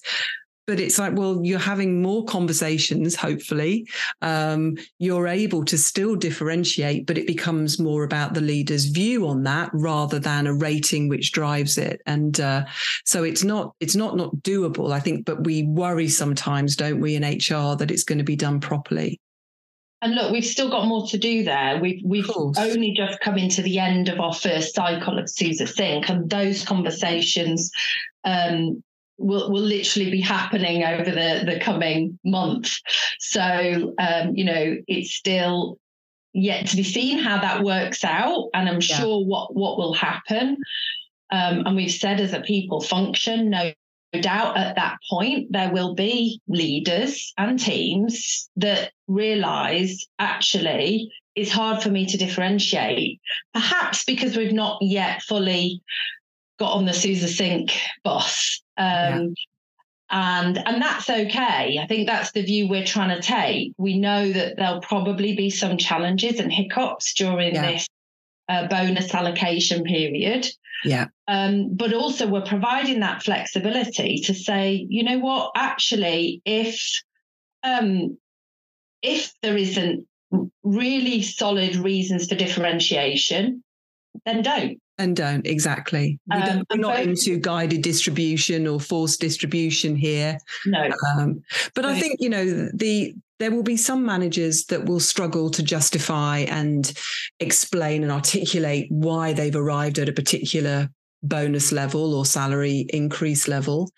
But 0.67 0.81
it's 0.81 0.99
like, 0.99 1.15
well, 1.15 1.41
you're 1.43 1.59
having 1.59 2.01
more 2.01 2.25
conversations, 2.25 3.15
hopefully. 3.15 3.87
Um, 4.23 4.77
you're 4.99 5.27
able 5.27 5.63
to 5.67 5.77
still 5.77 6.17
differentiate, 6.17 7.05
but 7.05 7.19
it 7.19 7.27
becomes 7.27 7.79
more 7.79 8.03
about 8.03 8.33
the 8.33 8.41
leader's 8.41 8.87
view 8.87 9.27
on 9.27 9.43
that 9.43 9.71
rather 9.75 10.19
than 10.19 10.47
a 10.47 10.55
rating 10.55 11.09
which 11.09 11.33
drives 11.33 11.77
it. 11.77 12.01
And 12.07 12.41
uh, 12.41 12.65
so 13.05 13.25
it's 13.25 13.45
not 13.45 13.75
it's 13.81 13.97
not 13.97 14.17
not 14.17 14.35
doable, 14.37 14.91
I 14.91 15.01
think, 15.01 15.27
but 15.27 15.45
we 15.45 15.65
worry 15.65 16.09
sometimes, 16.09 16.77
don't 16.77 17.01
we, 17.01 17.17
in 17.17 17.25
HR 17.25 17.77
that 17.77 17.91
it's 17.91 18.05
going 18.05 18.19
to 18.19 18.25
be 18.25 18.37
done 18.37 18.59
properly. 18.59 19.21
And 20.05 20.15
look, 20.15 20.33
we've 20.33 20.45
still 20.45 20.69
got 20.69 20.87
more 20.87 21.07
to 21.07 21.17
do 21.17 21.45
there. 21.45 21.81
We've 21.81 22.03
we've 22.05 22.31
only 22.59 22.93
just 22.95 23.21
come 23.21 23.39
into 23.39 23.63
the 23.63 23.79
end 23.79 24.11
of 24.11 24.21
our 24.21 24.35
first 24.35 24.75
cycle 24.75 25.19
of 25.19 25.31
SUSE 25.31 25.75
Sync, 25.75 26.11
and 26.11 26.29
those 26.29 26.63
conversations 26.63 27.71
um, 28.23 28.85
will 29.17 29.51
will 29.51 29.63
literally 29.63 30.11
be 30.11 30.21
happening 30.21 30.85
over 30.85 31.05
the 31.05 31.45
the 31.47 31.59
coming 31.59 32.19
month. 32.23 32.75
So 33.19 33.95
um, 33.99 34.37
you 34.37 34.45
know, 34.45 34.77
it's 34.87 35.15
still 35.15 35.79
yet 36.35 36.67
to 36.67 36.77
be 36.77 36.83
seen 36.83 37.19
how 37.19 37.41
that 37.41 37.65
works 37.65 38.05
out, 38.05 38.51
and 38.53 38.69
I'm 38.69 38.83
yeah. 38.83 39.01
sure 39.01 39.25
what 39.25 39.57
what 39.57 39.79
will 39.79 39.95
happen. 39.95 40.59
Um, 41.31 41.63
and 41.65 41.77
we've 41.77 41.91
said 41.91 42.21
as 42.21 42.35
a 42.35 42.41
people 42.41 42.83
function, 42.83 43.49
no 43.49 43.73
doubt 44.21 44.57
at 44.57 44.77
that 44.77 44.97
point 45.11 45.51
there 45.51 45.73
will 45.73 45.95
be 45.95 46.41
leaders 46.49 47.33
and 47.39 47.59
teams 47.59 48.49
that 48.57 48.93
realize 49.07 50.07
actually 50.19 51.11
it's 51.35 51.51
hard 51.51 51.83
for 51.83 51.91
me 51.91 52.07
to 52.07 52.17
differentiate 52.17 53.21
perhaps 53.53 54.05
because 54.05 54.37
we've 54.37 54.53
not 54.53 54.79
yet 54.81 55.23
fully 55.23 55.81
got 56.59 56.73
on 56.73 56.85
the 56.85 56.93
SUSE 56.93 57.37
Sync 57.37 57.73
bus 58.03 58.63
um, 58.77 58.87
yeah. 58.87 59.27
and 60.11 60.59
and 60.59 60.83
that's 60.83 61.11
okay 61.11 61.79
i 61.83 61.87
think 61.87 62.07
that's 62.07 62.33
the 62.33 62.43
view 62.43 62.69
we're 62.69 62.85
trying 62.85 63.15
to 63.15 63.23
take 63.23 63.73
we 63.79 63.99
know 63.99 64.31
that 64.31 64.57
there'll 64.57 64.81
probably 64.81 65.35
be 65.35 65.51
some 65.51 65.77
challenges 65.77 66.39
and 66.39 66.53
hiccups 66.53 67.15
during 67.15 67.55
yeah. 67.55 67.73
this 67.73 67.89
uh, 68.49 68.67
bonus 68.69 69.13
allocation 69.15 69.83
period 69.85 70.47
yeah. 70.85 71.07
Um, 71.29 71.75
but 71.75 71.93
also, 71.93 72.27
we're 72.27 72.43
providing 72.43 73.01
that 73.01 73.23
flexibility 73.23 74.21
to 74.25 74.35
say, 74.35 74.87
you 74.89 75.03
know 75.03 75.19
what, 75.19 75.53
actually, 75.57 76.43
if 76.45 76.81
um, 77.63 78.19
if 79.03 79.33
there 79.43 79.57
isn't 79.57 80.07
really 80.63 81.23
solid 81.23 81.77
reasons 81.77 82.29
for 82.29 82.35
differentiation, 82.35 83.63
then 84.25 84.43
don't. 84.43 84.79
And 84.97 85.17
don't 85.17 85.45
exactly. 85.45 86.21
We 86.31 86.37
um, 86.37 86.65
we're 86.71 86.77
not 86.77 87.01
into 87.01 87.39
guided 87.39 87.83
distribution 87.83 88.67
or 88.69 88.79
forced 88.79 89.21
distribution 89.21 89.97
here. 89.97 90.39
No. 90.67 90.89
Um, 91.17 91.43
but 91.75 91.85
I 91.85 91.99
think 91.99 92.19
you 92.21 92.29
know 92.29 92.69
the 92.73 93.15
there 93.39 93.51
will 93.51 93.63
be 93.63 93.77
some 93.77 94.05
managers 94.05 94.65
that 94.67 94.85
will 94.85 95.01
struggle 95.01 95.51
to 95.51 95.63
justify 95.63 96.39
and 96.39 96.93
explain 97.41 98.03
and 98.03 98.13
articulate 98.13 98.87
why 98.91 99.33
they've 99.33 99.57
arrived 99.57 99.99
at 99.99 100.09
a 100.09 100.13
particular 100.13 100.89
bonus 101.23 101.73
level 101.73 102.15
or 102.15 102.25
salary 102.25 102.87
increase 102.91 103.49
level. 103.49 103.91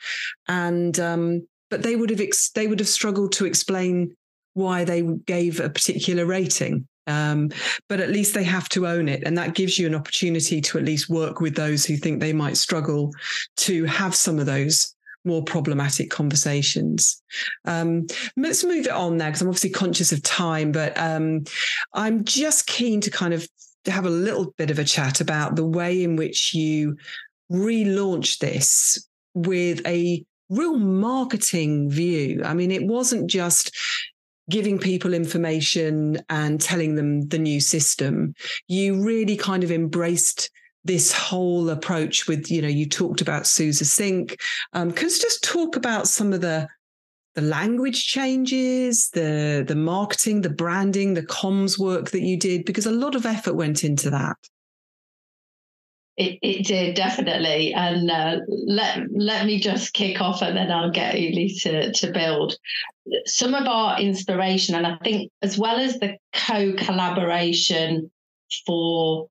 And 0.49 0.99
um, 0.99 1.47
but 1.69 1.83
they 1.83 1.97
would 1.97 2.11
have 2.11 2.21
ex- 2.21 2.51
they 2.51 2.67
would 2.67 2.79
have 2.79 2.89
struggled 2.89 3.33
to 3.33 3.47
explain 3.47 4.17
why 4.55 4.85
they 4.85 5.03
gave 5.03 5.61
a 5.61 5.69
particular 5.69 6.25
rating. 6.25 6.87
Um, 7.09 7.51
but 7.89 8.01
at 8.01 8.11
least 8.11 8.35
they 8.35 8.43
have 8.43 8.69
to 8.71 8.87
own 8.87 9.09
it. 9.09 9.23
And 9.25 9.39
that 9.39 9.55
gives 9.55 9.79
you 9.79 9.87
an 9.87 9.95
opportunity 9.95 10.61
to 10.63 10.79
at 10.79 10.85
least 10.85 11.09
work 11.09 11.41
with 11.41 11.55
those 11.55 11.85
who 11.85 11.97
think 11.97 12.19
they 12.19 12.33
might 12.33 12.57
struggle 12.57 13.13
to 13.59 13.85
have 13.85 14.15
some 14.15 14.41
of 14.41 14.47
those 14.47 14.96
more 15.27 15.43
problematic 15.43 16.11
conversations. 16.11 17.23
Um, 17.65 18.07
let's 18.37 18.65
move 18.65 18.87
it 18.87 18.93
on 18.93 19.17
now 19.17 19.27
because 19.27 19.43
I'm 19.43 19.49
obviously 19.49 19.71
conscious 19.71 20.13
of 20.13 20.23
time, 20.23 20.73
but 20.73 20.97
um, 20.99 21.45
I'm 21.93 22.25
just 22.25 22.67
keen 22.67 23.01
to 23.03 23.11
kind 23.11 23.35
of 23.35 23.47
have 23.87 24.07
a 24.07 24.11
little 24.11 24.53
bit 24.57 24.71
of 24.71 24.79
a 24.79 24.85
chat 24.85 25.21
about 25.21 25.57
the 25.57 25.67
way 25.67 26.03
in 26.03 26.17
which 26.17 26.55
you 26.55 26.97
relaunched 27.53 28.39
this 28.39 29.07
with 29.35 29.87
a 29.87 30.25
real 30.49 30.79
marketing 30.79 31.91
view. 31.91 32.43
I 32.45 32.55
mean, 32.55 32.71
it 32.71 32.87
wasn't 32.87 33.29
just 33.29 33.77
giving 34.49 34.79
people 34.79 35.13
information 35.13 36.19
and 36.29 36.61
telling 36.61 36.95
them 36.95 37.29
the 37.29 37.39
new 37.39 37.61
system. 37.61 38.35
You 38.69 39.05
really 39.05 39.37
kind 39.37 39.65
of 39.65 39.73
embraced 39.73 40.51
this 40.87 41.13
whole 41.13 41.69
approach 41.71 42.29
with, 42.29 42.51
you 42.51 42.63
know, 42.63 42.69
you 42.69 42.89
talked 42.89 43.21
about 43.21 43.47
SUSE 43.47 43.91
Sync. 43.91 44.39
Um, 44.73 44.93
can 44.93 45.09
you 45.09 45.15
just 45.15 45.43
talk 45.43 45.77
about 45.77 46.09
some 46.09 46.33
of 46.33 46.41
the 46.41 46.69
the 47.35 47.43
language 47.43 48.07
changes, 48.07 49.11
the 49.11 49.63
the 49.67 49.75
marketing, 49.77 50.41
the 50.41 50.51
branding, 50.51 51.13
the 51.13 51.23
comms 51.23 51.79
work 51.79 52.11
that 52.11 52.23
you 52.23 52.39
did, 52.39 52.65
because 52.65 52.87
a 52.87 52.91
lot 52.91 53.15
of 53.15 53.27
effort 53.27 53.55
went 53.55 53.85
into 53.85 54.09
that. 54.11 54.37
It, 56.17 56.39
it 56.41 56.67
did 56.67 56.97
definitely, 56.97 57.75
and 57.75 58.11
uh, 58.11 58.39
let 58.49 59.01
let 59.15 59.45
me 59.45 59.61
just 59.61 59.93
kick 59.93 60.23
off, 60.23 60.41
and 60.41 60.57
then 60.57 60.73
I'll 60.73 60.91
get 60.91 61.21
Uli 61.21 61.51
to 61.61 61.93
to 61.93 62.11
build 62.11 62.57
some 63.27 63.53
of 63.53 63.67
our 63.67 64.01
inspiration, 64.01 64.75
and 64.75 64.87
I 64.87 64.97
think 65.05 65.31
as 65.43 65.59
well 65.59 65.77
as 65.77 65.99
the 65.99 66.17
co 66.33 66.73
collaboration 66.73 68.11
for 68.67 69.29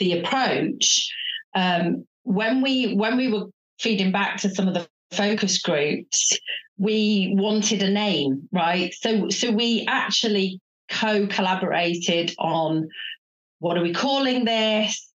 the 0.00 0.18
approach, 0.18 1.08
um, 1.54 2.04
when 2.24 2.62
we 2.62 2.94
when 2.94 3.16
we 3.16 3.30
were 3.30 3.46
feeding 3.78 4.10
back 4.10 4.38
to 4.38 4.50
some 4.50 4.66
of 4.66 4.74
the 4.74 4.88
focus 5.12 5.60
groups, 5.62 6.36
we 6.78 7.34
wanted 7.36 7.82
a 7.82 7.90
name, 7.90 8.48
right? 8.50 8.92
So 8.94 9.28
so 9.28 9.52
we 9.52 9.84
actually 9.88 10.60
co 10.90 11.26
collaborated 11.28 12.34
on 12.38 12.88
what 13.60 13.78
are 13.78 13.82
we 13.82 13.92
calling 13.92 14.44
this 14.44 15.09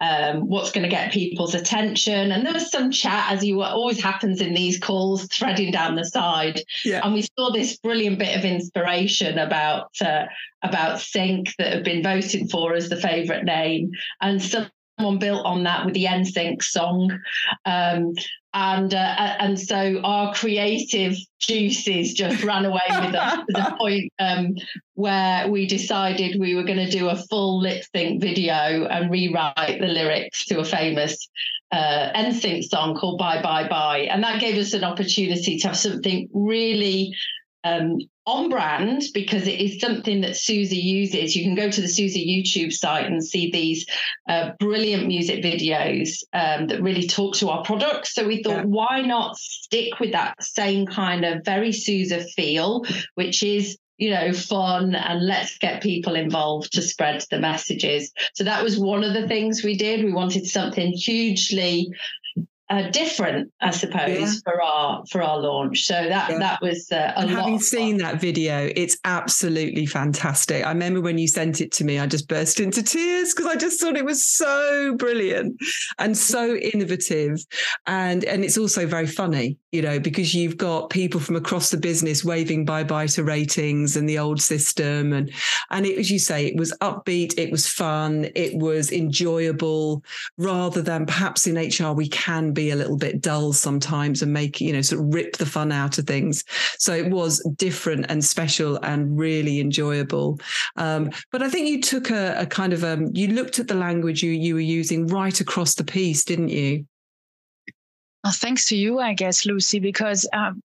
um, 0.00 0.48
what's 0.48 0.72
going 0.72 0.82
to 0.82 0.88
get 0.88 1.12
people's 1.12 1.54
attention. 1.54 2.32
And 2.32 2.44
there 2.44 2.54
was 2.54 2.70
some 2.70 2.90
chat, 2.90 3.32
as 3.32 3.44
you 3.44 3.62
always 3.62 4.00
happens 4.00 4.40
in 4.40 4.54
these 4.54 4.78
calls, 4.78 5.26
threading 5.26 5.70
down 5.70 5.94
the 5.94 6.04
side. 6.04 6.62
Yeah. 6.84 7.00
And 7.04 7.14
we 7.14 7.22
saw 7.22 7.50
this 7.52 7.76
brilliant 7.78 8.18
bit 8.18 8.36
of 8.36 8.44
inspiration 8.44 9.38
about 9.38 9.90
uh, 10.00 10.26
about 10.62 11.00
Sync 11.00 11.54
that 11.58 11.72
had 11.72 11.84
been 11.84 12.02
voted 12.02 12.50
for 12.50 12.74
as 12.74 12.88
the 12.88 12.96
favourite 12.96 13.44
name, 13.44 13.92
and 14.20 14.42
someone 14.42 15.18
built 15.18 15.44
on 15.44 15.64
that 15.64 15.84
with 15.84 15.94
the 15.94 16.04
NSYNC 16.04 16.62
song. 16.62 17.18
Um, 17.64 18.14
and 18.52 18.92
uh, 18.92 19.36
and 19.38 19.58
so 19.58 20.00
our 20.02 20.34
creative 20.34 21.16
juices 21.38 22.14
just 22.14 22.42
ran 22.42 22.64
away 22.64 22.80
with 22.90 23.14
us 23.14 23.36
to 23.36 23.44
the 23.48 23.76
point 23.80 24.12
um, 24.18 24.54
where 24.94 25.48
we 25.48 25.66
decided 25.66 26.40
we 26.40 26.54
were 26.54 26.64
going 26.64 26.84
to 26.84 26.90
do 26.90 27.08
a 27.08 27.16
full 27.16 27.60
lip 27.60 27.84
sync 27.94 28.20
video 28.20 28.86
and 28.86 29.10
rewrite 29.10 29.80
the 29.80 29.86
lyrics 29.86 30.44
to 30.46 30.58
a 30.58 30.64
famous 30.64 31.28
uh, 31.72 32.10
NSYNC 32.14 32.64
song 32.64 32.96
called 32.96 33.18
"Bye 33.18 33.40
Bye 33.40 33.68
Bye," 33.68 34.08
and 34.10 34.24
that 34.24 34.40
gave 34.40 34.56
us 34.56 34.72
an 34.72 34.84
opportunity 34.84 35.58
to 35.58 35.68
have 35.68 35.76
something 35.76 36.28
really 36.32 37.14
um, 37.64 37.98
on 38.26 38.48
brand 38.48 39.02
because 39.12 39.46
it 39.46 39.60
is 39.60 39.80
something 39.80 40.20
that 40.20 40.36
SUSE 40.36 40.72
uses. 40.72 41.34
You 41.34 41.42
can 41.42 41.54
go 41.54 41.70
to 41.70 41.80
the 41.80 41.88
SUSE 41.88 42.16
YouTube 42.16 42.72
site 42.72 43.06
and 43.06 43.24
see 43.24 43.50
these 43.50 43.86
uh, 44.28 44.50
brilliant 44.58 45.06
music 45.06 45.42
videos 45.42 46.22
um, 46.32 46.68
that 46.68 46.82
really 46.82 47.06
talk 47.06 47.34
to 47.36 47.50
our 47.50 47.64
products. 47.64 48.14
So 48.14 48.26
we 48.26 48.42
thought, 48.42 48.58
yeah. 48.58 48.64
why 48.64 49.02
not 49.02 49.36
stick 49.36 49.98
with 50.00 50.12
that 50.12 50.42
same 50.42 50.86
kind 50.86 51.24
of 51.24 51.44
very 51.44 51.72
SUSE 51.72 52.32
feel, 52.34 52.84
which 53.14 53.42
is 53.42 53.78
you 54.00 54.08
know, 54.08 54.32
fun 54.32 54.94
and 54.94 55.26
let's 55.26 55.58
get 55.58 55.82
people 55.82 56.14
involved 56.14 56.72
to 56.72 56.80
spread 56.80 57.22
the 57.30 57.38
messages. 57.38 58.10
So 58.34 58.44
that 58.44 58.64
was 58.64 58.78
one 58.78 59.04
of 59.04 59.12
the 59.12 59.28
things 59.28 59.62
we 59.62 59.76
did. 59.76 60.02
We 60.02 60.10
wanted 60.10 60.46
something 60.46 60.92
hugely 60.92 61.86
uh, 62.70 62.88
different, 62.90 63.52
I 63.60 63.70
suppose, 63.70 64.20
yeah. 64.20 64.32
for 64.44 64.62
our 64.62 65.02
for 65.10 65.22
our 65.22 65.40
launch. 65.40 65.82
So 65.82 65.94
that 65.94 66.30
yeah. 66.30 66.38
that 66.38 66.62
was 66.62 66.90
uh, 66.92 67.12
a 67.16 67.20
and 67.20 67.34
lot. 67.34 67.40
Having 67.40 67.60
seen 67.60 67.96
that 67.96 68.20
video, 68.20 68.70
it's 68.76 68.96
absolutely 69.04 69.86
fantastic. 69.86 70.64
I 70.64 70.68
remember 70.68 71.00
when 71.00 71.18
you 71.18 71.26
sent 71.26 71.60
it 71.60 71.72
to 71.72 71.84
me, 71.84 71.98
I 71.98 72.06
just 72.06 72.28
burst 72.28 72.60
into 72.60 72.82
tears 72.82 73.34
because 73.34 73.46
I 73.46 73.56
just 73.56 73.80
thought 73.80 73.96
it 73.96 74.04
was 74.04 74.24
so 74.24 74.94
brilliant 74.96 75.56
and 75.98 76.16
so 76.16 76.54
innovative, 76.54 77.44
and 77.86 78.24
and 78.24 78.44
it's 78.44 78.56
also 78.56 78.86
very 78.86 79.08
funny, 79.08 79.58
you 79.72 79.82
know, 79.82 80.00
because 80.00 80.34
you've 80.34 80.56
got 80.56 80.90
people 80.90 81.20
from 81.20 81.36
across 81.36 81.70
the 81.70 81.76
business 81.76 82.24
waving 82.24 82.64
bye 82.64 82.84
bye 82.84 83.06
to 83.06 83.22
ratings 83.22 83.96
and 83.96 84.08
the 84.08 84.18
old 84.18 84.40
system, 84.40 85.12
and 85.12 85.32
and 85.70 85.86
it, 85.86 85.98
as 85.98 86.10
you 86.10 86.18
say, 86.18 86.46
it 86.46 86.56
was 86.56 86.72
upbeat, 86.80 87.38
it 87.38 87.50
was 87.50 87.66
fun, 87.66 88.28
it 88.34 88.54
was 88.56 88.90
enjoyable, 88.90 90.02
rather 90.38 90.82
than 90.82 91.06
perhaps 91.06 91.46
in 91.46 91.56
HR 91.56 91.92
we 91.92 92.08
can 92.08 92.52
be 92.52 92.70
a 92.70 92.76
little 92.76 92.96
bit 92.96 93.20
dull 93.20 93.52
sometimes 93.52 94.22
and 94.22 94.32
make, 94.32 94.60
you 94.60 94.72
know, 94.72 94.82
sort 94.82 95.00
of 95.02 95.14
rip 95.14 95.36
the 95.36 95.46
fun 95.46 95.72
out 95.72 95.98
of 95.98 96.06
things. 96.06 96.44
So 96.78 96.94
it 96.94 97.10
was 97.10 97.40
different 97.56 98.06
and 98.08 98.24
special 98.24 98.76
and 98.82 99.18
really 99.18 99.60
enjoyable. 99.60 100.40
Um, 100.76 101.10
but 101.30 101.42
I 101.42 101.48
think 101.48 101.68
you 101.68 101.80
took 101.80 102.10
a, 102.10 102.34
a 102.40 102.46
kind 102.46 102.72
of, 102.72 102.84
um, 102.84 103.10
you 103.12 103.28
looked 103.28 103.58
at 103.58 103.68
the 103.68 103.74
language 103.74 104.22
you, 104.22 104.32
you 104.32 104.54
were 104.54 104.60
using 104.60 105.06
right 105.06 105.40
across 105.40 105.74
the 105.74 105.84
piece, 105.84 106.24
didn't 106.24 106.48
you? 106.48 106.86
Well, 108.22 108.32
thanks 108.32 108.66
to 108.68 108.76
you, 108.76 108.98
I 108.98 109.14
guess, 109.14 109.46
Lucy, 109.46 109.80
because 109.80 110.28
um, 110.32 110.62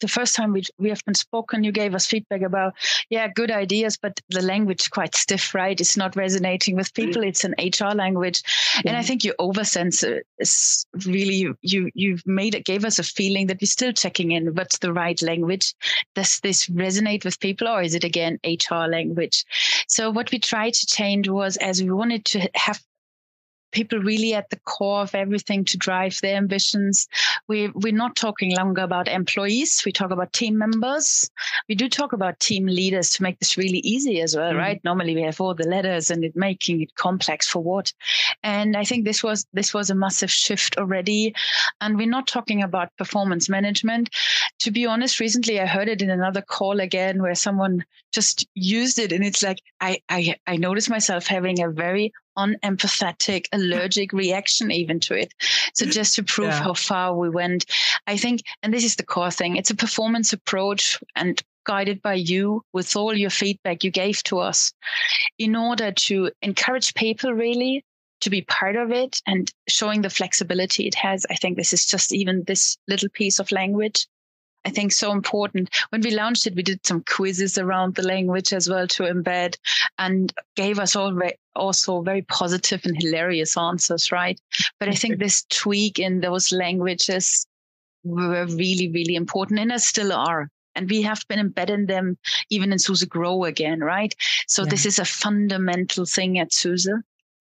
the 0.00 0.08
first 0.08 0.34
time 0.34 0.52
we 0.52 0.64
we 0.78 0.88
have 0.88 1.04
been 1.04 1.14
spoken, 1.14 1.62
you 1.62 1.72
gave 1.72 1.94
us 1.94 2.06
feedback 2.06 2.42
about 2.42 2.74
yeah, 3.10 3.28
good 3.28 3.50
ideas, 3.50 3.96
but 3.96 4.20
the 4.30 4.42
language 4.42 4.90
quite 4.90 5.14
stiff, 5.14 5.54
right? 5.54 5.80
It's 5.80 5.96
not 5.96 6.16
resonating 6.16 6.76
with 6.76 6.94
people. 6.94 7.22
It's 7.22 7.44
an 7.44 7.54
HR 7.58 7.94
language, 7.94 8.42
yeah. 8.76 8.90
and 8.90 8.96
I 8.96 9.02
think 9.02 9.24
your 9.24 9.34
oversense 9.38 10.02
is 10.38 10.86
really 11.06 11.48
you 11.62 11.90
you've 11.94 12.26
made 12.26 12.54
it 12.54 12.64
gave 12.64 12.84
us 12.84 12.98
a 12.98 13.02
feeling 13.04 13.46
that 13.46 13.60
we're 13.60 13.66
still 13.66 13.92
checking 13.92 14.32
in. 14.32 14.54
What's 14.54 14.78
the 14.78 14.92
right 14.92 15.20
language? 15.22 15.74
Does 16.14 16.40
this 16.40 16.66
resonate 16.66 17.24
with 17.24 17.40
people, 17.40 17.68
or 17.68 17.82
is 17.82 17.94
it 17.94 18.04
again 18.04 18.38
HR 18.44 18.86
language? 18.88 19.44
So 19.86 20.10
what 20.10 20.30
we 20.32 20.38
tried 20.38 20.74
to 20.74 20.86
change 20.86 21.28
was 21.28 21.56
as 21.58 21.82
we 21.82 21.90
wanted 21.90 22.24
to 22.26 22.48
have 22.54 22.82
people 23.72 23.98
really 23.98 24.34
at 24.34 24.50
the 24.50 24.58
core 24.60 25.02
of 25.02 25.14
everything 25.14 25.64
to 25.64 25.76
drive 25.76 26.18
their 26.22 26.36
ambitions. 26.36 27.08
We, 27.48 27.68
we're 27.68 27.92
not 27.92 28.16
talking 28.16 28.54
longer 28.56 28.82
about 28.82 29.08
employees. 29.08 29.82
We 29.84 29.92
talk 29.92 30.10
about 30.10 30.32
team 30.32 30.58
members. 30.58 31.30
We 31.68 31.74
do 31.74 31.88
talk 31.88 32.12
about 32.12 32.40
team 32.40 32.66
leaders 32.66 33.10
to 33.10 33.22
make 33.22 33.38
this 33.38 33.56
really 33.56 33.78
easy 33.78 34.20
as 34.20 34.36
well, 34.36 34.50
mm-hmm. 34.50 34.58
right? 34.58 34.80
Normally 34.84 35.14
we 35.14 35.22
have 35.22 35.40
all 35.40 35.54
the 35.54 35.68
letters 35.68 36.10
and 36.10 36.24
it 36.24 36.36
making 36.36 36.80
it 36.80 36.94
complex 36.94 37.48
for 37.48 37.62
what. 37.62 37.92
And 38.42 38.76
I 38.76 38.84
think 38.84 39.04
this 39.04 39.22
was, 39.22 39.46
this 39.52 39.72
was 39.72 39.90
a 39.90 39.94
massive 39.94 40.30
shift 40.30 40.76
already. 40.76 41.34
And 41.80 41.96
we're 41.96 42.08
not 42.08 42.26
talking 42.26 42.62
about 42.62 42.96
performance 42.96 43.48
management. 43.48 44.10
To 44.60 44.70
be 44.70 44.86
honest, 44.86 45.20
recently 45.20 45.60
I 45.60 45.66
heard 45.66 45.88
it 45.88 46.02
in 46.02 46.10
another 46.10 46.42
call 46.42 46.80
again 46.80 47.22
where 47.22 47.34
someone 47.34 47.84
just 48.12 48.46
used 48.54 48.98
it 48.98 49.12
and 49.12 49.24
it's 49.24 49.42
like, 49.42 49.60
I, 49.80 50.00
I, 50.08 50.34
I 50.46 50.56
noticed 50.56 50.90
myself 50.90 51.26
having 51.26 51.62
a 51.62 51.70
very 51.70 52.12
unempathetic, 52.40 53.46
allergic 53.52 54.12
reaction 54.24 54.70
even 54.70 55.00
to 55.00 55.14
it. 55.14 55.34
So 55.74 55.86
just 55.86 56.16
to 56.16 56.22
prove 56.22 56.48
yeah. 56.48 56.62
how 56.62 56.74
far 56.74 57.14
we 57.14 57.28
went, 57.28 57.66
I 58.06 58.16
think, 58.16 58.42
and 58.62 58.72
this 58.72 58.84
is 58.84 58.96
the 58.96 59.04
core 59.04 59.30
thing, 59.30 59.56
it's 59.56 59.70
a 59.70 59.76
performance 59.76 60.32
approach 60.32 60.98
and 61.14 61.42
guided 61.64 62.00
by 62.02 62.14
you 62.14 62.62
with 62.72 62.96
all 62.96 63.14
your 63.14 63.30
feedback 63.30 63.84
you 63.84 63.90
gave 63.90 64.22
to 64.24 64.38
us 64.38 64.72
in 65.38 65.54
order 65.54 65.92
to 65.92 66.30
encourage 66.42 66.94
people 66.94 67.32
really 67.32 67.84
to 68.22 68.30
be 68.30 68.42
part 68.42 68.76
of 68.76 68.90
it 68.90 69.20
and 69.26 69.52
showing 69.68 70.02
the 70.02 70.10
flexibility 70.10 70.86
it 70.86 70.94
has. 70.94 71.26
I 71.30 71.34
think 71.34 71.56
this 71.56 71.72
is 71.72 71.86
just 71.86 72.12
even 72.12 72.44
this 72.46 72.76
little 72.88 73.08
piece 73.10 73.38
of 73.38 73.52
language 73.52 74.06
I 74.64 74.70
think 74.70 74.92
so 74.92 75.12
important. 75.12 75.70
When 75.90 76.02
we 76.02 76.10
launched 76.10 76.46
it, 76.46 76.54
we 76.54 76.62
did 76.62 76.86
some 76.86 77.02
quizzes 77.04 77.56
around 77.56 77.94
the 77.94 78.06
language 78.06 78.52
as 78.52 78.68
well 78.68 78.86
to 78.88 79.04
embed 79.04 79.56
and 79.98 80.32
gave 80.54 80.78
us 80.78 80.96
all 80.96 81.14
also 81.54 82.02
very 82.02 82.22
positive 82.22 82.84
and 82.84 82.96
hilarious 83.00 83.56
answers, 83.56 84.12
right? 84.12 84.40
But 84.78 84.88
I 84.88 84.92
think 84.92 85.18
this 85.20 85.44
tweak 85.50 85.98
in 85.98 86.20
those 86.20 86.52
languages 86.52 87.46
were 88.04 88.46
really, 88.46 88.90
really 88.90 89.14
important 89.14 89.60
and 89.60 89.80
still 89.80 90.12
are. 90.12 90.48
And 90.76 90.88
we 90.88 91.02
have 91.02 91.22
been 91.28 91.40
embedding 91.40 91.86
them 91.86 92.16
even 92.48 92.72
in 92.72 92.78
SUSE 92.78 93.04
Grow 93.04 93.44
again, 93.44 93.80
right? 93.80 94.14
So 94.46 94.62
yeah. 94.62 94.68
this 94.68 94.86
is 94.86 94.98
a 94.98 95.04
fundamental 95.04 96.06
thing 96.06 96.38
at 96.38 96.52
SUSE. 96.52 96.88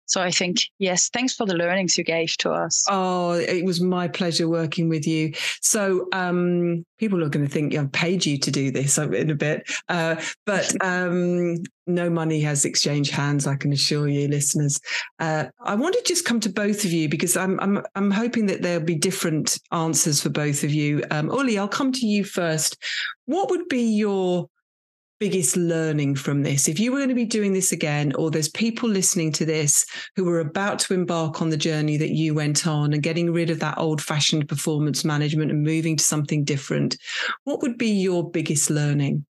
So 0.06 0.22
I 0.22 0.30
think, 0.30 0.58
yes, 0.78 1.08
thanks 1.08 1.34
for 1.34 1.46
the 1.46 1.54
learnings 1.54 1.98
you 1.98 2.04
gave 2.04 2.36
to 2.38 2.50
us. 2.50 2.84
Oh, 2.88 3.32
it 3.32 3.64
was 3.64 3.80
my 3.80 4.08
pleasure 4.08 4.48
working 4.48 4.88
with 4.88 5.06
you. 5.06 5.32
So 5.60 6.08
um, 6.12 6.84
people 6.98 7.22
are 7.24 7.28
going 7.28 7.44
to 7.44 7.52
think 7.52 7.74
I've 7.74 7.92
paid 7.92 8.24
you 8.24 8.38
to 8.38 8.50
do 8.50 8.70
this 8.70 8.98
in 8.98 9.30
a 9.30 9.34
bit, 9.34 9.68
uh, 9.88 10.16
but 10.44 10.72
um, 10.84 11.56
no 11.86 12.08
money 12.08 12.40
has 12.40 12.64
exchanged 12.64 13.10
hands. 13.12 13.46
I 13.46 13.56
can 13.56 13.72
assure 13.72 14.08
you, 14.08 14.28
listeners. 14.28 14.80
Uh, 15.18 15.46
I 15.60 15.74
want 15.74 15.94
to 15.94 16.02
just 16.04 16.24
come 16.24 16.40
to 16.40 16.48
both 16.48 16.84
of 16.84 16.92
you 16.92 17.08
because 17.08 17.36
I'm 17.36 17.58
I'm 17.60 17.82
I'm 17.94 18.10
hoping 18.10 18.46
that 18.46 18.62
there'll 18.62 18.84
be 18.84 18.96
different 18.96 19.58
answers 19.72 20.20
for 20.20 20.30
both 20.30 20.64
of 20.64 20.72
you. 20.72 21.04
Um, 21.10 21.28
Uli, 21.30 21.58
I'll 21.58 21.68
come 21.68 21.92
to 21.92 22.06
you 22.06 22.24
first. 22.24 22.76
What 23.26 23.50
would 23.50 23.68
be 23.68 23.82
your 23.82 24.48
biggest 25.18 25.56
learning 25.56 26.14
from 26.14 26.42
this? 26.42 26.68
If 26.68 26.78
you 26.78 26.92
were 26.92 26.98
going 26.98 27.08
to 27.08 27.14
be 27.14 27.24
doing 27.24 27.52
this 27.52 27.72
again, 27.72 28.12
or 28.16 28.30
there's 28.30 28.48
people 28.48 28.88
listening 28.88 29.32
to 29.32 29.44
this 29.44 29.86
who 30.14 30.28
are 30.28 30.40
about 30.40 30.78
to 30.80 30.94
embark 30.94 31.40
on 31.40 31.50
the 31.50 31.56
journey 31.56 31.96
that 31.96 32.10
you 32.10 32.34
went 32.34 32.66
on 32.66 32.92
and 32.92 33.02
getting 33.02 33.32
rid 33.32 33.50
of 33.50 33.60
that 33.60 33.78
old 33.78 34.02
fashioned 34.02 34.48
performance 34.48 35.04
management 35.04 35.50
and 35.50 35.62
moving 35.62 35.96
to 35.96 36.04
something 36.04 36.44
different, 36.44 36.96
what 37.44 37.62
would 37.62 37.78
be 37.78 37.90
your 37.90 38.30
biggest 38.30 38.70
learning? 38.70 39.24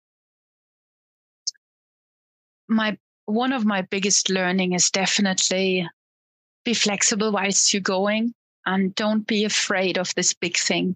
My 2.67 2.97
one 3.25 3.53
of 3.53 3.65
my 3.65 3.81
biggest 3.81 4.29
learning 4.29 4.73
is 4.73 4.89
definitely 4.89 5.87
be 6.65 6.73
flexible 6.73 7.31
whilst 7.31 7.73
you're 7.73 7.81
going 7.81 8.33
and 8.65 8.95
don't 8.95 9.25
be 9.27 9.45
afraid 9.45 9.97
of 9.97 10.13
this 10.15 10.33
big 10.33 10.57
thing. 10.57 10.95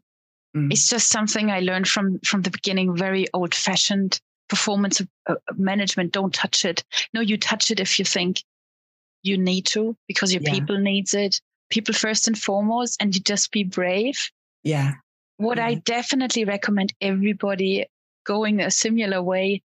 Mm. 0.56 0.72
It's 0.72 0.90
just 0.90 1.10
something 1.10 1.52
I 1.52 1.60
learned 1.60 1.88
from 1.88 2.20
from 2.26 2.42
the 2.42 2.52
beginning, 2.52 2.96
very 2.96 3.28
old 3.34 3.54
fashioned 3.54 4.20
performance 4.48 5.02
uh, 5.28 5.36
management 5.56 6.12
don't 6.12 6.34
touch 6.34 6.66
it 6.66 6.84
no 7.14 7.22
you 7.22 7.38
touch 7.38 7.72
it 7.72 7.80
if 7.80 8.00
you 8.00 8.06
think 8.06 8.44
you 9.24 9.38
need 9.38 9.66
to 9.66 9.96
because 10.08 10.34
your 10.34 10.42
yeah. 10.44 10.54
people 10.54 10.78
needs 10.78 11.14
it 11.14 11.42
people 11.70 11.94
first 11.94 12.28
and 12.28 12.38
foremost 12.38 13.02
and 13.02 13.14
you 13.14 13.22
just 13.22 13.52
be 13.52 13.64
brave 13.64 14.32
yeah 14.64 14.94
what 15.38 15.58
yeah. 15.58 15.66
i 15.66 15.74
definitely 15.74 16.46
recommend 16.46 16.94
everybody 17.02 17.86
going 18.26 18.62
a 18.62 18.72
similar 18.72 19.22
way 19.22 19.62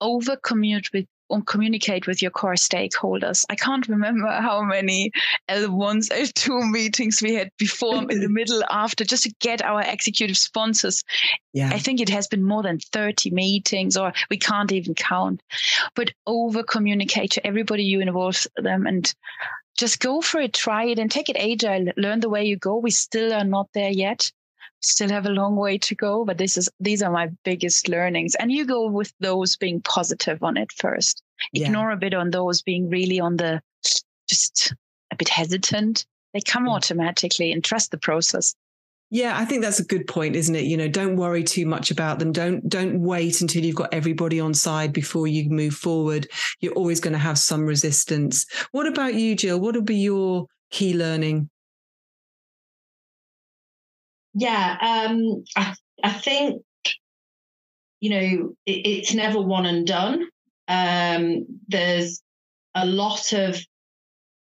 over 0.00 0.36
commute 0.36 0.92
with 0.92 1.06
communicate 1.46 2.06
with 2.06 2.22
your 2.22 2.30
core 2.30 2.54
stakeholders. 2.54 3.44
I 3.48 3.54
can't 3.54 3.88
remember 3.88 4.28
how 4.28 4.62
many 4.62 5.10
L1s, 5.48 6.08
L2 6.10 6.70
meetings 6.70 7.20
we 7.22 7.34
had 7.34 7.50
before, 7.58 8.10
in 8.10 8.20
the 8.20 8.28
middle, 8.40 8.62
after, 8.70 9.04
just 9.04 9.24
to 9.24 9.34
get 9.40 9.62
our 9.62 9.82
executive 9.82 10.36
sponsors. 10.36 11.02
Yeah. 11.52 11.70
I 11.72 11.78
think 11.78 12.00
it 12.00 12.08
has 12.08 12.26
been 12.26 12.42
more 12.42 12.62
than 12.62 12.78
30 12.92 13.30
meetings, 13.30 13.96
or 13.96 14.12
we 14.30 14.38
can't 14.38 14.72
even 14.72 14.94
count. 14.94 15.42
But 15.94 16.12
over 16.26 16.62
communicate 16.62 17.32
to 17.32 17.46
everybody 17.46 17.84
you 17.84 18.00
involve 18.00 18.46
them 18.56 18.86
and 18.86 19.12
just 19.78 20.00
go 20.00 20.20
for 20.20 20.40
it, 20.40 20.52
try 20.52 20.84
it, 20.84 20.98
and 20.98 21.10
take 21.10 21.28
it 21.28 21.36
agile. 21.36 21.92
Learn 21.96 22.20
the 22.20 22.28
way 22.28 22.44
you 22.44 22.56
go. 22.56 22.76
We 22.76 22.90
still 22.90 23.32
are 23.32 23.44
not 23.44 23.68
there 23.74 23.90
yet 23.90 24.30
still 24.84 25.08
have 25.08 25.26
a 25.26 25.30
long 25.30 25.56
way 25.56 25.78
to 25.78 25.94
go 25.94 26.24
but 26.24 26.38
this 26.38 26.56
is 26.56 26.68
these 26.80 27.02
are 27.02 27.10
my 27.10 27.28
biggest 27.44 27.88
learnings 27.88 28.34
and 28.36 28.52
you 28.52 28.64
go 28.64 28.86
with 28.86 29.12
those 29.20 29.56
being 29.56 29.80
positive 29.80 30.42
on 30.42 30.56
it 30.56 30.70
first 30.72 31.22
ignore 31.52 31.90
yeah. 31.90 31.94
a 31.94 31.98
bit 31.98 32.14
on 32.14 32.30
those 32.30 32.62
being 32.62 32.88
really 32.88 33.20
on 33.20 33.36
the 33.36 33.60
just 34.28 34.74
a 35.10 35.16
bit 35.16 35.28
hesitant 35.28 36.04
they 36.32 36.40
come 36.40 36.66
yeah. 36.66 36.72
automatically 36.72 37.52
and 37.52 37.64
trust 37.64 37.90
the 37.90 37.98
process 37.98 38.54
yeah, 39.10 39.38
I 39.38 39.44
think 39.44 39.62
that's 39.62 39.78
a 39.78 39.84
good 39.84 40.08
point, 40.08 40.34
isn't 40.34 40.56
it? 40.56 40.64
You 40.64 40.76
know, 40.76 40.88
don't 40.88 41.14
worry 41.14 41.44
too 41.44 41.66
much 41.66 41.92
about 41.92 42.18
them. 42.18 42.32
Don't 42.32 42.68
don't 42.68 43.00
wait 43.00 43.40
until 43.42 43.64
you've 43.64 43.76
got 43.76 43.94
everybody 43.94 44.40
on 44.40 44.54
side 44.54 44.92
before 44.92 45.28
you 45.28 45.48
move 45.50 45.74
forward. 45.74 46.26
You're 46.58 46.72
always 46.72 46.98
going 46.98 47.12
to 47.12 47.18
have 47.20 47.38
some 47.38 47.64
resistance. 47.64 48.44
What 48.72 48.88
about 48.88 49.14
you, 49.14 49.36
Gill? 49.36 49.60
What 49.60 49.76
would 49.76 49.84
be 49.84 49.98
your 49.98 50.46
key 50.72 50.94
learning? 50.94 51.48
Yeah, 54.34 55.06
um, 55.08 55.44
I, 55.56 55.74
I 56.02 56.12
think, 56.12 56.62
you 58.00 58.10
know, 58.10 58.54
it, 58.66 58.86
it's 58.86 59.14
never 59.14 59.40
one 59.40 59.66
and 59.66 59.86
done. 59.86 60.26
Um, 60.68 61.46
there's 61.68 62.20
a 62.74 62.84
lot 62.84 63.32
of 63.32 63.58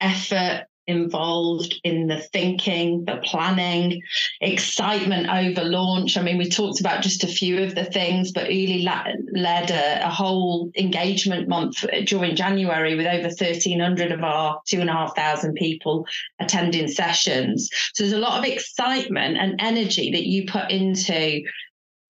effort 0.01 0.65
involved 0.87 1.81
in 1.85 2.07
the 2.07 2.19
thinking, 2.19 3.05
the 3.05 3.21
planning, 3.25 4.03
excitement 4.41 5.29
over 5.29 5.65
launch. 5.65 6.17
I 6.17 6.23
mean, 6.23 6.39
we 6.39 6.49
talked 6.49 6.81
about 6.81 7.03
just 7.03 7.25
a 7.25 7.29
few 7.29 7.63
of 7.63 7.75
the 7.75 7.85
things, 7.85 8.33
but 8.33 8.53
Uli 8.53 8.85
led 8.85 9.71
a, 9.71 10.07
a 10.07 10.11
whole 10.11 10.71
engagement 10.77 11.49
month 11.49 11.85
during 12.05 12.37
January 12.37 12.95
with 12.95 13.07
over 13.07 13.29
1,300 13.29 14.13
of 14.13 14.23
our 14.23 14.61
2,500 14.67 15.55
people 15.55 16.07
attending 16.41 16.89
sessions. 16.89 17.69
So 17.95 18.05
there's 18.05 18.13
a 18.13 18.19
lot 18.19 18.39
of 18.39 18.51
excitement 18.51 19.37
and 19.37 19.61
energy 19.61 20.13
that 20.13 20.27
you 20.27 20.47
put 20.47 20.71
into 20.71 21.43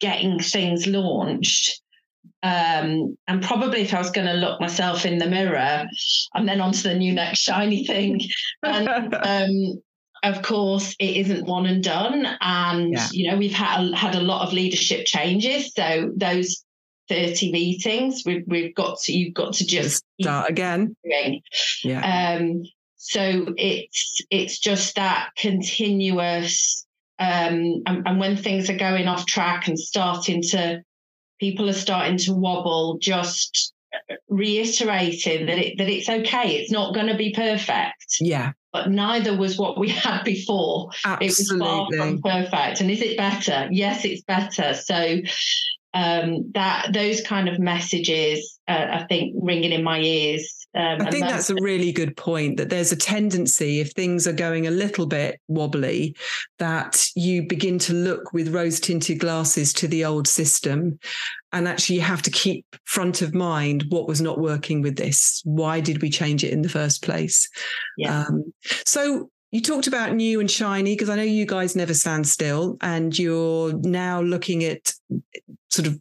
getting 0.00 0.38
things 0.38 0.86
launched. 0.86 1.80
Um, 2.46 3.16
and 3.26 3.42
probably 3.42 3.80
if 3.80 3.92
I 3.92 3.98
was 3.98 4.10
going 4.10 4.28
to 4.28 4.34
look 4.34 4.60
myself 4.60 5.04
in 5.04 5.18
the 5.18 5.26
mirror, 5.26 5.84
I'm 6.34 6.46
then 6.46 6.60
onto 6.60 6.82
the 6.82 6.94
new 6.94 7.12
next 7.12 7.40
shiny 7.40 7.84
thing. 7.84 8.20
And 8.62 9.14
um, 9.22 9.82
of 10.22 10.42
course, 10.42 10.94
it 11.00 11.16
isn't 11.16 11.46
one 11.46 11.66
and 11.66 11.82
done. 11.82 12.26
And 12.40 12.92
yeah. 12.92 13.08
you 13.10 13.30
know, 13.30 13.36
we've 13.36 13.52
had 13.52 13.92
had 13.94 14.14
a 14.14 14.20
lot 14.20 14.46
of 14.46 14.52
leadership 14.52 15.06
changes. 15.06 15.72
So 15.74 16.12
those 16.16 16.64
30 17.08 17.50
meetings, 17.50 18.22
we've 18.24 18.44
we've 18.46 18.74
got 18.74 19.00
to 19.00 19.12
you've 19.12 19.34
got 19.34 19.54
to 19.54 19.66
just 19.66 20.04
start 20.20 20.48
again. 20.48 20.94
Doing. 21.04 21.42
Yeah. 21.82 22.36
Um, 22.38 22.62
so 22.96 23.54
it's 23.56 24.20
it's 24.30 24.58
just 24.58 24.94
that 24.96 25.30
continuous 25.36 26.86
um, 27.18 27.82
and, 27.86 28.06
and, 28.06 28.20
when 28.20 28.36
things 28.36 28.68
are 28.68 28.76
going 28.76 29.08
off 29.08 29.24
track 29.24 29.68
and 29.68 29.78
starting 29.78 30.42
to 30.50 30.82
people 31.38 31.68
are 31.68 31.74
starting 31.74 32.16
to 32.18 32.34
wobble, 32.34 32.98
just 33.00 33.72
reiterating 34.28 35.46
that 35.46 35.58
it 35.58 35.78
that 35.78 35.88
it's 35.88 36.08
okay. 36.08 36.56
It's 36.56 36.70
not 36.70 36.94
going 36.94 37.06
to 37.06 37.16
be 37.16 37.32
perfect. 37.32 38.16
Yeah. 38.20 38.52
But 38.72 38.90
neither 38.90 39.36
was 39.36 39.58
what 39.58 39.78
we 39.78 39.88
had 40.06 40.22
before. 40.24 40.90
Absolutely. 41.04 41.26
It 41.26 41.60
was 41.60 41.68
far 41.68 41.88
from 41.96 42.22
perfect. 42.22 42.80
And 42.80 42.90
is 42.90 43.00
it 43.00 43.16
better? 43.16 43.68
Yes, 43.70 44.04
it's 44.04 44.22
better. 44.22 44.74
So 44.74 45.18
um, 45.94 46.50
that 46.52 46.92
those 46.92 47.22
kind 47.22 47.48
of 47.48 47.58
messages, 47.58 48.58
uh, 48.68 48.86
I 48.90 49.06
think, 49.08 49.34
ringing 49.40 49.72
in 49.72 49.82
my 49.82 50.00
ears 50.00 50.65
um, 50.76 51.00
I 51.00 51.10
think 51.10 51.24
that's, 51.24 51.48
that's 51.48 51.50
a 51.50 51.62
really 51.62 51.90
good 51.90 52.16
point 52.16 52.58
that 52.58 52.68
there's 52.68 52.92
a 52.92 52.96
tendency, 52.96 53.80
if 53.80 53.92
things 53.92 54.26
are 54.26 54.32
going 54.32 54.66
a 54.66 54.70
little 54.70 55.06
bit 55.06 55.40
wobbly, 55.48 56.14
that 56.58 57.08
you 57.14 57.46
begin 57.46 57.78
to 57.80 57.94
look 57.94 58.32
with 58.32 58.54
rose 58.54 58.78
tinted 58.78 59.18
glasses 59.18 59.72
to 59.74 59.88
the 59.88 60.04
old 60.04 60.28
system. 60.28 60.98
And 61.52 61.66
actually, 61.66 61.96
you 61.96 62.02
have 62.02 62.22
to 62.22 62.30
keep 62.30 62.66
front 62.84 63.22
of 63.22 63.34
mind 63.34 63.86
what 63.88 64.06
was 64.06 64.20
not 64.20 64.38
working 64.38 64.82
with 64.82 64.96
this. 64.96 65.40
Why 65.44 65.80
did 65.80 66.02
we 66.02 66.10
change 66.10 66.44
it 66.44 66.52
in 66.52 66.60
the 66.60 66.68
first 66.68 67.02
place? 67.02 67.48
Yeah. 67.96 68.24
Um, 68.28 68.52
so, 68.84 69.30
you 69.56 69.62
talked 69.62 69.86
about 69.86 70.12
new 70.12 70.38
and 70.38 70.50
shiny 70.50 70.92
because 70.92 71.08
I 71.08 71.16
know 71.16 71.22
you 71.22 71.46
guys 71.46 71.74
never 71.74 71.94
stand 71.94 72.28
still, 72.28 72.76
and 72.82 73.18
you're 73.18 73.72
now 73.78 74.20
looking 74.20 74.62
at 74.64 74.92
sort 75.70 75.88
of 75.88 75.98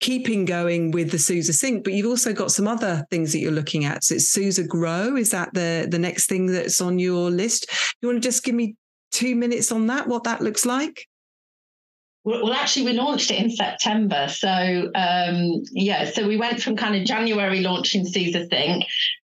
keeping 0.00 0.44
going 0.44 0.90
with 0.90 1.10
the 1.10 1.18
SUSE 1.18 1.58
Sync, 1.58 1.84
but 1.84 1.94
you've 1.94 2.06
also 2.06 2.34
got 2.34 2.52
some 2.52 2.68
other 2.68 3.06
things 3.10 3.32
that 3.32 3.38
you're 3.38 3.50
looking 3.50 3.86
at. 3.86 4.04
So 4.04 4.16
it's 4.16 4.28
SUSE 4.28 4.58
Grow. 4.68 5.16
Is 5.16 5.30
that 5.30 5.54
the 5.54 5.88
the 5.90 5.98
next 5.98 6.28
thing 6.28 6.48
that's 6.48 6.82
on 6.82 6.98
your 6.98 7.30
list? 7.30 7.66
You 8.02 8.08
want 8.08 8.22
to 8.22 8.28
just 8.28 8.44
give 8.44 8.54
me 8.54 8.76
two 9.10 9.34
minutes 9.34 9.72
on 9.72 9.86
that? 9.86 10.06
What 10.06 10.24
that 10.24 10.42
looks 10.42 10.66
like? 10.66 11.08
Well, 12.28 12.52
actually, 12.52 12.84
we 12.84 12.92
launched 12.92 13.30
it 13.30 13.42
in 13.42 13.48
September. 13.48 14.28
So, 14.28 14.50
um, 14.94 15.62
yeah, 15.72 16.10
so 16.10 16.28
we 16.28 16.36
went 16.36 16.62
from 16.62 16.76
kind 16.76 16.94
of 16.94 17.06
January 17.06 17.60
launching 17.60 18.04
SUSE 18.04 18.48
Sync, 18.50 18.84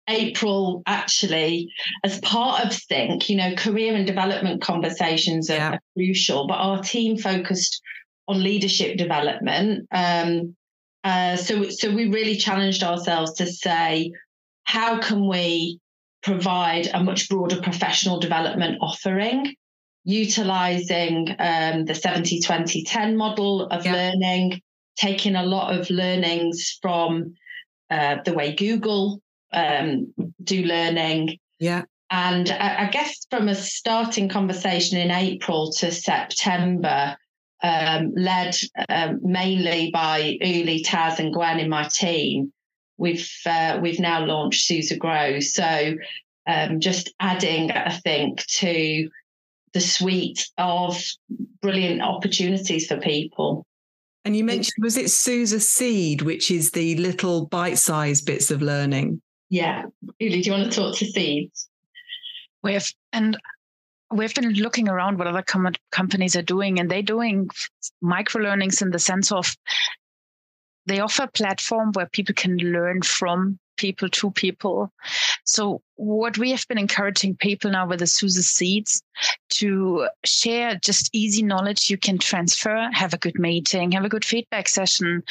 April 0.09 0.85
actually, 0.87 1.69
as 2.05 2.21
part 2.21 2.65
of 2.65 2.73
Sync, 2.73 3.29
you 3.29 3.35
know, 3.35 3.57
career 3.57 3.97
and 3.97 4.07
development 4.07 4.62
conversations 4.62 5.51
are, 5.51 5.55
yeah. 5.55 5.73
are 5.73 5.81
crucial, 5.97 6.47
but 6.47 6.59
our 6.59 6.81
team 6.81 7.19
focused 7.19 7.83
on 8.29 8.41
leadership 8.41 8.97
development. 8.97 9.88
Um, 9.91 10.55
uh, 11.03 11.35
so, 11.35 11.71
so 11.71 11.93
we 11.93 12.09
really 12.09 12.37
challenged 12.37 12.85
ourselves 12.85 13.35
to 13.35 13.47
say, 13.47 14.12
how 14.62 15.01
can 15.01 15.27
we 15.27 15.81
provide 16.23 16.87
a 16.95 17.03
much 17.03 17.29
broader 17.29 17.61
professional 17.61 18.21
development 18.21 18.79
offering, 18.81 19.57
utilizing 20.05 21.35
um, 21.38 21.85
the 21.85 21.95
70 21.95 22.41
20 22.41 22.85
10 22.85 23.17
model 23.17 23.67
of 23.67 23.85
yeah. 23.85 23.93
learning, 23.93 24.61
taking 24.97 25.37
a 25.37 25.45
lot 25.45 25.79
of 25.79 25.91
learnings 25.91 26.79
from 26.83 27.35
uh, 27.91 28.17
the 28.25 28.33
way 28.33 28.55
Google 28.55 29.21
um, 29.53 30.12
do 30.43 30.62
learning. 30.65 31.38
Yeah. 31.59 31.83
And 32.11 32.51
I, 32.51 32.87
I 32.87 32.91
guess 32.91 33.27
from 33.31 33.49
a 33.49 33.55
starting 33.55 34.29
conversation 34.29 34.99
in 34.99 35.11
April 35.11 35.73
to 35.73 35.91
September, 35.91 37.17
um, 37.62 38.12
led 38.17 38.57
um, 38.88 39.21
mainly 39.23 39.91
by 39.93 40.37
Uli, 40.41 40.83
Taz, 40.83 41.21
and 41.21 41.33
Gwen 41.33 41.61
in 41.61 41.69
my 41.69 41.85
team, 41.85 42.53
we've 42.99 43.31
uh, 43.47 43.79
we've 43.81 44.01
now 44.01 44.25
launched 44.25 44.67
SUSE 44.67 44.93
Grow. 44.99 45.41
So 45.41 45.95
um, 46.47 46.81
just 46.81 47.15
adding, 47.21 47.71
I 47.71 47.91
think, 47.91 48.45
to 48.59 49.09
the 49.74 49.80
suite 49.80 50.48
of 50.58 51.02
brilliant 51.61 52.02
opportunities 52.02 52.87
for 52.87 52.98
people. 52.98 53.66
And 54.24 54.37
you 54.37 54.44
mentioned, 54.44 54.82
was 54.82 54.96
it 54.96 55.11
SUSE 55.11 55.68
Seed, 55.68 56.22
which 56.22 56.50
is 56.50 56.70
the 56.70 56.96
little 56.96 57.46
bite 57.46 57.78
sized 57.78 58.24
bits 58.24 58.50
of 58.50 58.62
learning? 58.62 59.20
Yeah. 59.48 59.85
Uli, 60.18 60.42
do 60.42 60.50
you 60.50 60.56
want 60.56 60.70
to 60.70 60.78
talk 60.78 60.96
to 60.98 61.06
Seeds? 61.06 61.68
We 62.62 62.74
have, 62.74 62.87
and 63.12 63.37
we've 64.12 64.35
been 64.35 64.52
looking 64.54 64.88
around 64.88 65.18
what 65.18 65.26
other 65.26 65.42
com- 65.42 65.74
companies 65.90 66.37
are 66.37 66.42
doing, 66.42 66.78
and 66.78 66.90
they're 66.90 67.02
doing 67.02 67.48
micro 68.00 68.42
learnings 68.42 68.80
in 68.80 68.90
the 68.90 68.98
sense 68.98 69.32
of 69.32 69.56
they 70.87 71.01
offer 71.01 71.25
a 71.25 71.29
platform 71.29 71.92
where 71.92 72.07
people 72.07 72.35
can 72.35 72.57
learn 72.57 73.03
from 73.03 73.59
people 73.77 74.09
to 74.09 74.31
people. 74.31 74.92
So 75.45 75.83
what 75.97 76.38
we 76.38 76.51
have 76.51 76.66
been 76.68 76.79
encouraging 76.79 77.37
people 77.37 77.71
now 77.71 77.87
with 77.87 78.01
the 78.01 78.07
SUSE 78.07 78.47
Seeds 78.47 79.03
to 79.51 80.09
share 80.25 80.79
just 80.83 81.11
easy 81.12 81.42
knowledge 81.42 81.90
you 81.90 81.99
can 81.99 82.18
transfer, 82.18 82.88
have 82.92 83.14
a 83.14 83.18
good 83.18 83.38
meeting, 83.38 83.92
have 83.92 84.05
a 84.05 84.09
good 84.09 84.25
feedback 84.25 84.68
session. 84.68 85.23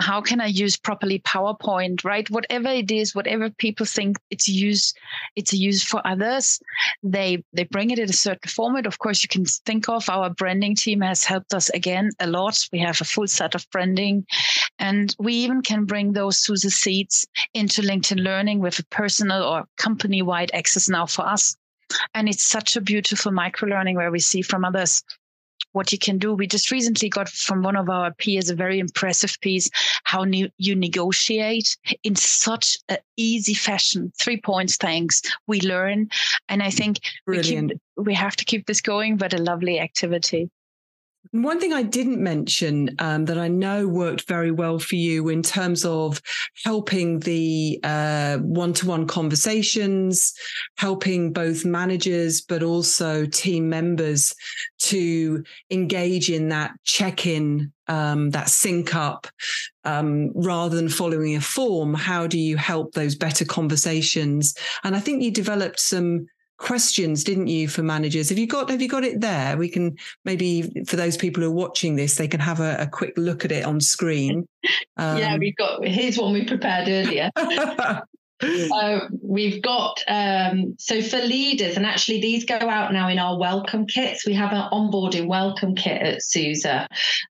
How 0.00 0.20
can 0.20 0.40
I 0.40 0.46
use 0.46 0.76
properly 0.76 1.20
PowerPoint, 1.20 2.04
right? 2.04 2.28
Whatever 2.30 2.68
it 2.68 2.90
is, 2.90 3.14
whatever 3.14 3.50
people 3.50 3.86
think 3.86 4.16
it's 4.30 4.48
use, 4.48 4.94
it's 5.36 5.52
a 5.52 5.56
use 5.56 5.82
for 5.82 6.04
others. 6.06 6.58
They 7.02 7.44
they 7.52 7.64
bring 7.64 7.90
it 7.90 7.98
in 7.98 8.08
a 8.08 8.14
certain 8.14 8.48
format. 8.48 8.86
Of 8.86 8.98
course, 8.98 9.22
you 9.22 9.28
can 9.28 9.44
think 9.44 9.88
of 9.88 10.08
our 10.08 10.30
branding 10.30 10.74
team 10.74 11.02
has 11.02 11.24
helped 11.24 11.54
us 11.54 11.68
again 11.70 12.10
a 12.18 12.26
lot. 12.26 12.58
We 12.72 12.80
have 12.80 13.00
a 13.00 13.04
full 13.04 13.28
set 13.28 13.54
of 13.54 13.68
branding, 13.70 14.26
and 14.78 15.14
we 15.18 15.34
even 15.34 15.62
can 15.62 15.84
bring 15.84 16.12
those 16.12 16.38
SUSE 16.38 16.74
Seeds 16.74 17.26
into 17.54 17.82
LinkedIn 17.82 18.22
Learning 18.22 18.60
with 18.60 18.78
a 18.78 18.84
personal 18.86 19.42
or 19.42 19.64
company 19.76 20.22
wide 20.22 20.50
access 20.52 20.88
now 20.88 21.06
for 21.06 21.26
us. 21.26 21.56
And 22.14 22.28
it's 22.28 22.42
such 22.42 22.76
a 22.76 22.80
beautiful 22.80 23.32
micro 23.32 23.68
learning 23.68 23.96
where 23.96 24.10
we 24.10 24.18
see 24.18 24.42
from 24.42 24.64
others 24.64 25.04
what 25.72 25.92
you 25.92 25.98
can 25.98 26.18
do. 26.18 26.34
We 26.34 26.46
just 26.46 26.70
recently 26.70 27.08
got 27.08 27.28
from 27.28 27.62
one 27.62 27.76
of 27.76 27.88
our 27.90 28.12
peers 28.14 28.50
a 28.50 28.54
very 28.54 28.78
impressive 28.78 29.38
piece 29.40 29.70
how 30.04 30.24
ne- 30.24 30.52
you 30.58 30.74
negotiate 30.74 31.76
in 32.02 32.16
such 32.16 32.78
an 32.88 32.98
easy 33.16 33.54
fashion. 33.54 34.12
Three 34.18 34.40
points, 34.40 34.76
thanks. 34.76 35.22
We 35.46 35.60
learn, 35.60 36.08
and 36.48 36.62
I 36.62 36.70
think 36.70 37.00
we, 37.26 37.40
keep, 37.42 37.72
we 37.96 38.14
have 38.14 38.36
to 38.36 38.44
keep 38.44 38.66
this 38.66 38.80
going. 38.80 39.16
But 39.16 39.34
a 39.34 39.38
lovely 39.38 39.78
activity. 39.78 40.50
One 41.32 41.60
thing 41.60 41.72
I 41.72 41.82
didn't 41.82 42.22
mention 42.22 42.94
um, 42.98 43.24
that 43.26 43.38
I 43.38 43.48
know 43.48 43.86
worked 43.86 44.26
very 44.28 44.50
well 44.50 44.78
for 44.78 44.96
you 44.96 45.28
in 45.28 45.42
terms 45.42 45.84
of 45.84 46.20
helping 46.64 47.20
the 47.20 47.78
one 48.42 48.72
to 48.74 48.86
one 48.86 49.06
conversations, 49.06 50.32
helping 50.76 51.32
both 51.32 51.64
managers 51.64 52.40
but 52.40 52.62
also 52.62 53.26
team 53.26 53.68
members 53.68 54.34
to 54.78 55.42
engage 55.70 56.30
in 56.30 56.48
that 56.50 56.72
check 56.84 57.26
in, 57.26 57.72
um, 57.88 58.30
that 58.30 58.48
sync 58.48 58.94
up, 58.94 59.26
um, 59.84 60.30
rather 60.34 60.76
than 60.76 60.88
following 60.88 61.36
a 61.36 61.40
form. 61.40 61.94
How 61.94 62.26
do 62.26 62.38
you 62.38 62.56
help 62.56 62.92
those 62.92 63.14
better 63.14 63.44
conversations? 63.44 64.54
And 64.84 64.94
I 64.94 65.00
think 65.00 65.22
you 65.22 65.30
developed 65.30 65.80
some 65.80 66.26
questions 66.58 67.24
didn't 67.24 67.48
you 67.48 67.68
for 67.68 67.82
managers? 67.82 68.28
Have 68.28 68.38
you 68.38 68.46
got 68.46 68.70
have 68.70 68.82
you 68.82 68.88
got 68.88 69.04
it 69.04 69.20
there? 69.20 69.56
We 69.56 69.68
can 69.68 69.96
maybe 70.24 70.84
for 70.86 70.96
those 70.96 71.16
people 71.16 71.42
who 71.42 71.50
are 71.50 71.54
watching 71.54 71.96
this 71.96 72.16
they 72.16 72.28
can 72.28 72.40
have 72.40 72.60
a, 72.60 72.76
a 72.78 72.86
quick 72.86 73.14
look 73.16 73.44
at 73.44 73.52
it 73.52 73.64
on 73.64 73.80
screen. 73.80 74.46
Um, 74.96 75.18
yeah 75.18 75.36
we've 75.36 75.54
got 75.54 75.84
here's 75.84 76.18
one 76.18 76.32
we 76.32 76.44
prepared 76.44 76.88
earlier 76.88 77.30
uh, 78.42 79.00
we've 79.22 79.62
got 79.62 80.02
um, 80.08 80.76
so 80.78 81.00
for 81.02 81.18
leaders, 81.18 81.76
and 81.76 81.86
actually 81.86 82.20
these 82.20 82.44
go 82.44 82.56
out 82.56 82.92
now 82.92 83.08
in 83.08 83.18
our 83.18 83.38
welcome 83.38 83.86
kits. 83.86 84.26
We 84.26 84.34
have 84.34 84.52
an 84.52 84.68
onboarding 84.72 85.26
welcome 85.26 85.74
kit 85.74 86.02
at 86.02 86.22
SUSE, 86.22 86.66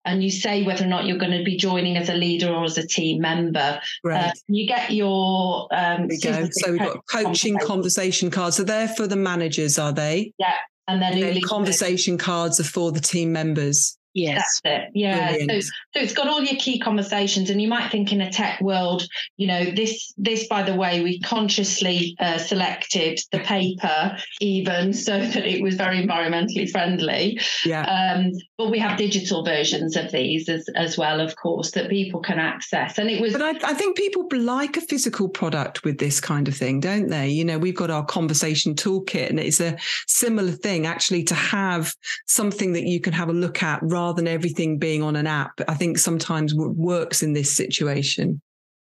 and 0.05 0.23
you 0.23 0.31
say 0.31 0.65
whether 0.65 0.85
or 0.85 0.89
not 0.89 1.07
you're 1.07 1.19
going 1.19 1.37
to 1.39 1.45
be 1.45 1.57
joining 1.57 1.97
as 1.97 2.09
a 2.09 2.15
leader 2.15 2.53
or 2.53 2.65
as 2.65 2.77
a 2.79 2.87
team 2.87 3.21
member. 3.21 3.81
Right. 4.03 4.27
Uh, 4.27 4.33
you 4.49 4.67
get 4.67 4.91
your. 4.91 5.69
Um, 5.73 6.09
we 6.09 6.19
go. 6.19 6.49
So 6.51 6.73
we've 6.73 6.81
got 6.81 7.07
coaching 7.07 7.59
conversation 7.59 8.31
cards. 8.31 8.57
So 8.57 8.65
they're 8.65 8.89
for 8.89 9.07
the 9.07 9.17
managers, 9.17 9.79
are 9.79 9.93
they? 9.93 10.33
Yeah. 10.39 10.55
And 10.89 11.03
then, 11.03 11.15
and 11.15 11.23
then 11.23 11.43
conversation 11.43 12.17
cards 12.17 12.61
are 12.61 12.65
for 12.65 12.93
the 12.93 13.01
team 13.01 13.33
members. 13.33 13.99
Yes. 14.17 14.61
That's 14.65 14.87
it. 14.87 14.91
Yeah. 14.95 15.33
So, 15.33 15.61
so 15.61 15.71
it's 15.95 16.15
got 16.15 16.29
all 16.29 16.43
your 16.43 16.57
key 16.59 16.79
conversations, 16.79 17.51
and 17.51 17.61
you 17.61 17.69
might 17.69 17.91
think 17.91 18.13
in 18.13 18.21
a 18.21 18.31
tech 18.31 18.61
world, 18.61 19.07
you 19.37 19.47
know, 19.47 19.65
this 19.65 20.15
this 20.17 20.47
by 20.49 20.63
the 20.63 20.75
way, 20.75 21.03
we 21.03 21.21
consciously 21.21 22.17
uh, 22.19 22.39
selected 22.39 23.21
the 23.33 23.41
paper 23.41 24.17
even 24.41 24.93
so 24.93 25.19
that 25.19 25.45
it 25.45 25.63
was 25.63 25.75
very 25.75 26.03
environmentally 26.03 26.71
friendly. 26.71 27.39
Yeah. 27.65 27.83
Um, 27.83 28.33
but 28.57 28.71
we 28.71 28.79
have 28.79 28.97
digital 28.97 29.45
versions 29.45 29.97
of 29.97 30.11
these 30.13 30.49
as 30.49 30.67
as 30.75 30.97
well, 30.97 31.21
of 31.21 31.37
course, 31.37 31.73
that 31.73 31.91
people 31.91 32.21
can 32.21 32.39
access. 32.39 32.99
And 32.99 33.11
it 33.11 33.21
was. 33.21 33.33
But 33.33 33.43
I, 33.43 33.71
I 33.71 33.75
think 33.75 33.97
people 33.97 34.27
like 34.47 34.77
a 34.77 34.81
physical 34.81 35.29
product 35.29 35.85
with 35.85 35.99
this 35.99 36.21
kind 36.21 36.49
of 36.49 36.57
thing, 36.57 36.81
don't 36.81 37.09
they? 37.09 37.29
You 37.29 37.45
know, 37.45 37.59
we've 37.59 37.75
got 37.75 37.91
our 37.91 38.05
conversation 38.05 38.75
toolkit, 38.75 39.29
and 39.29 39.41
it's 39.41 39.61
a 39.61 39.77
similar 40.07 40.53
thing 40.53 40.87
actually 40.87 41.25
to 41.25 41.35
have 41.35 41.95
something 42.27 42.73
that 42.73 42.85
you 42.85 43.01
can 43.01 43.13
have 43.13 43.29
a 43.29 43.33
look 43.33 43.63
at 43.63 43.81
rather 43.83 44.06
rather 44.07 44.23
than 44.23 44.29
everything 44.29 44.79
being 44.79 45.03
on 45.03 45.17
an 45.17 45.27
app, 45.27 45.61
I 45.67 45.75
think 45.75 45.99
sometimes 45.99 46.55
works 46.55 47.23
in 47.23 47.33
this 47.33 47.55
situation. 47.55 48.41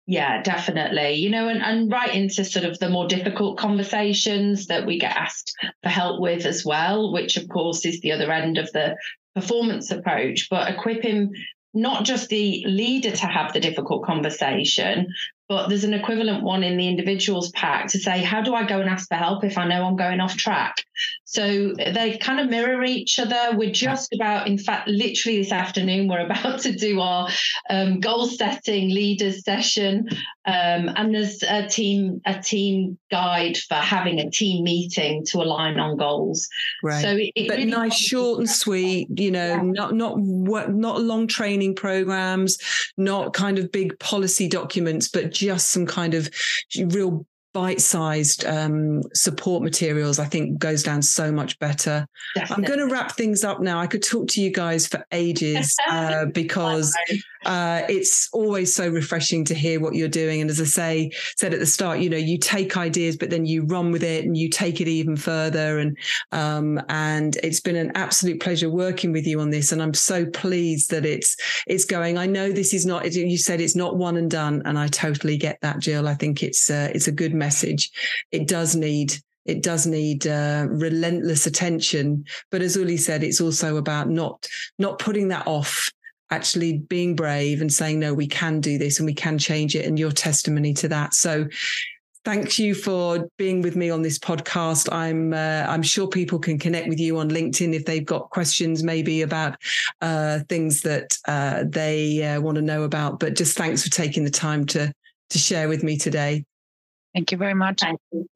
Yeah, 0.07 0.42
definitely. 0.42 1.14
You 1.14 1.31
know, 1.31 1.48
and, 1.48 1.62
and 1.62 1.92
right 1.92 2.12
into 2.14 2.44
sort 2.44 2.64
of 2.64 2.79
the 2.79 2.88
more 2.88 3.07
difficult 3.07 3.59
conversations 3.59 4.66
that 4.66 4.87
we 4.87 4.98
get 4.98 5.16
asked 5.16 5.55
for 5.83 5.90
help 5.90 6.20
with 6.20 6.44
as 6.46 6.64
well, 6.64 7.12
which 7.12 7.37
of 7.37 7.48
course 7.48 7.85
is 7.85 8.01
the 8.01 8.12
other 8.12 8.33
end 8.33 8.59
of 8.59 8.72
the 8.72 8.96
performance 9.35 9.90
approach, 9.90 10.48
but 10.51 10.70
equipping 10.70 11.33
not 11.75 12.05
just 12.05 12.29
the 12.29 12.64
leader 12.66 13.11
to 13.11 13.27
have 13.27 13.53
the 13.53 13.61
difficult 13.61 14.05
conversation, 14.05 15.07
but 15.53 15.69
there's 15.69 15.85
an 15.85 15.93
equivalent 15.93 16.43
one 16.43 16.65
in 16.65 16.79
the 16.79 16.88
individuals 16.88 17.51
pack 17.51 17.87
to 17.88 17.99
say, 17.99 18.23
how 18.23 18.41
do 18.41 18.55
I 18.55 18.65
go 18.65 18.81
and 18.81 18.88
ask 18.88 19.07
for 19.07 19.17
help 19.17 19.45
if 19.45 19.59
I 19.59 19.69
know 19.69 19.85
I'm 19.85 19.97
going 19.97 20.19
off 20.19 20.35
track? 20.35 20.77
So 21.27 21.75
they 21.75 22.19
kind 22.19 22.41
of 22.41 22.49
mirror 22.49 22.85
each 22.85 23.19
other. 23.19 23.51
We're 23.55 23.71
just 23.71 24.15
about, 24.15 24.47
in 24.47 24.57
fact, 24.57 24.88
literally 24.88 25.38
this 25.38 25.53
afternoon, 25.53 26.09
we're 26.09 26.25
about 26.27 26.61
to 26.61 26.73
do 26.73 27.01
our 27.01 27.29
um, 27.69 28.01
goal 28.01 28.27
setting 28.27 28.88
leaders 28.91 29.45
session. 29.45 30.09
Um, 30.45 30.91
and 30.97 31.15
there's 31.15 31.43
a 31.43 31.69
team, 31.69 32.21
a 32.27 32.38
team 32.41 32.99
guide 33.11 33.57
for 33.57 33.77
having 33.77 34.21
a 34.21 34.31
team 34.31 34.65
meeting 34.65 35.25
to 35.27 35.38
align 35.38 35.79
on 35.79 35.97
goals. 35.97 36.49
Right. 36.83 37.03
So 37.03 37.17
it, 37.17 37.33
it 37.35 37.49
but 37.49 37.59
really 37.59 37.71
nice, 37.71 37.95
short 37.95 38.41
and 38.41 38.51
sweet, 38.51 39.09
you 39.19 39.31
know, 39.31 39.55
yeah. 39.55 39.62
not, 39.62 39.95
not, 39.95 40.19
not 40.19 41.01
long 41.01 41.27
training 41.27 41.75
programs, 41.77 42.59
not 42.97 43.33
kind 43.33 43.59
of 43.59 43.73
big 43.73 43.99
policy 43.99 44.49
documents, 44.49 45.09
but 45.09 45.41
just 45.42 45.70
some 45.70 45.87
kind 45.87 46.14
of 46.14 46.31
real 46.76 47.26
bite-sized 47.53 48.45
um, 48.47 49.03
support 49.15 49.62
materials 49.62 50.19
i 50.19 50.25
think 50.25 50.59
goes 50.59 50.83
down 50.83 51.03
so 51.03 51.31
much 51.31 51.59
better. 51.59 52.07
Definitely. 52.35 52.65
i'm 52.65 52.69
going 52.69 52.88
to 52.88 52.93
wrap 52.93 53.12
things 53.12 53.45
up 53.45 53.61
now. 53.61 53.79
I 53.79 53.87
could 53.87 54.03
talk 54.03 54.29
to 54.29 54.41
you 54.41 54.51
guys 54.51 54.87
for 54.87 55.05
ages 55.12 55.77
uh, 55.91 56.27
because 56.27 56.97
uh, 57.45 57.83
it's 57.88 58.29
always 58.33 58.75
so 58.75 58.88
refreshing 58.88 59.45
to 59.47 59.55
hear 59.55 59.81
what 59.81 59.95
you're 59.95 60.09
doing. 60.09 60.41
And 60.41 60.51
as 60.51 60.61
i 60.61 60.65
say 60.65 61.11
said 61.37 61.53
at 61.53 61.61
the 61.61 61.67
start 61.67 61.99
you 61.99 62.09
know 62.09 62.17
you 62.17 62.38
take 62.38 62.77
ideas 62.77 63.17
but 63.17 63.31
then 63.31 63.45
you 63.45 63.65
run 63.65 63.91
with 63.91 64.03
it 64.03 64.25
and 64.25 64.37
you 64.37 64.49
take 64.49 64.81
it 64.81 64.88
even 64.88 65.17
further. 65.17 65.79
And 65.79 65.97
um, 66.33 66.81
and 66.88 67.37
it's 67.43 67.61
been 67.61 67.77
an 67.77 67.93
absolute 67.95 68.41
pleasure 68.41 68.71
working 68.71 69.12
with 69.12 69.27
you 69.27 69.41
on 69.41 69.51
this. 69.51 69.73
And 69.73 69.83
i'm 69.83 69.95
so 69.95 70.27
pleased 70.27 70.91
that 70.91 71.05
it's 71.05 71.37
it's 71.67 71.85
going. 71.85 72.19
I 72.19 72.27
know 72.27 72.53
this 72.53 72.73
is 72.75 72.87
not 72.87 73.12
you 73.12 73.38
said 73.38 73.61
it's 73.61 73.77
not 73.77 73.97
one 73.97 74.17
and 74.17 74.31
done. 74.31 74.62
And 74.65 74.79
i 74.79 74.88
totally 74.88 75.37
get 75.37 75.59
that 75.62 75.81
Gill. 75.81 76.09
I 76.09 76.15
think 76.15 76.43
it's 76.43 76.71
uh, 76.71 76.91
it's 76.95 77.09
a 77.09 77.12
good 77.12 77.35
message. 77.46 77.90
It 78.31 78.46
does 78.46 78.74
need 78.76 79.14
it 79.44 79.62
does 79.62 79.87
need 79.87 80.26
uh, 80.26 80.66
relentless 80.70 81.46
attention. 81.46 82.24
But 82.50 82.62
as 82.62 82.76
Uli 82.76 82.96
said, 82.96 83.24
it's 83.24 83.40
also 83.40 83.76
about 83.76 84.09
not 84.09 84.46
not 84.78 84.98
putting 84.98 85.28
that 85.28 85.46
off. 85.46 85.90
Actually, 86.31 86.78
being 86.78 87.14
brave 87.14 87.61
and 87.61 87.70
saying 87.70 87.98
no, 87.98 88.14
we 88.14 88.26
can 88.26 88.61
do 88.61 88.78
this 88.78 88.98
and 88.98 89.07
we 89.07 89.14
can 89.14 89.37
change 89.38 89.76
it, 89.76 89.85
and 89.85 89.98
your 89.98 90.12
testimony 90.12 90.72
to 90.74 90.88
that. 90.88 91.12
So, 91.12 91.46
thank 92.24 92.59
you 92.59 92.74
for 92.74 93.28
being 93.37 93.61
with 93.61 93.76
me 93.76 93.90
on 93.90 94.00
this 94.00 94.18
podcast. 94.18 94.90
I'm 94.90 95.35
uh, 95.35 95.66
I'm 95.68 95.83
sure 95.83 96.09
people 96.09 96.38
can 96.38 96.59
connect 96.59 96.88
with 96.88 97.00
you 97.00 97.19
on 97.19 97.29
LinkedIn 97.29 97.75
if 97.75 97.85
they've 97.85 98.06
got 98.14 98.31
questions, 98.31 98.83
maybe 98.83 99.23
about 99.23 99.56
uh, 100.00 100.38
things 100.48 100.81
that 100.83 101.19
uh, 101.29 101.64
they 101.67 102.23
uh, 102.23 102.40
want 102.40 102.56
to 102.56 102.62
know 102.62 102.85
about. 102.85 103.21
But 103.21 103.37
just 103.37 103.58
thanks 103.58 103.83
for 103.83 103.90
taking 103.90 104.25
the 104.25 104.31
time 104.31 104.64
to 104.67 104.92
to 105.31 105.38
share 105.38 105.69
with 105.69 105.83
me 105.83 105.98
today. 105.98 106.44
Thank 107.15 107.33
you 107.33 107.38
very 107.38 107.54
much. 107.54 107.81
Thank 107.81 107.98
you. 108.10 108.29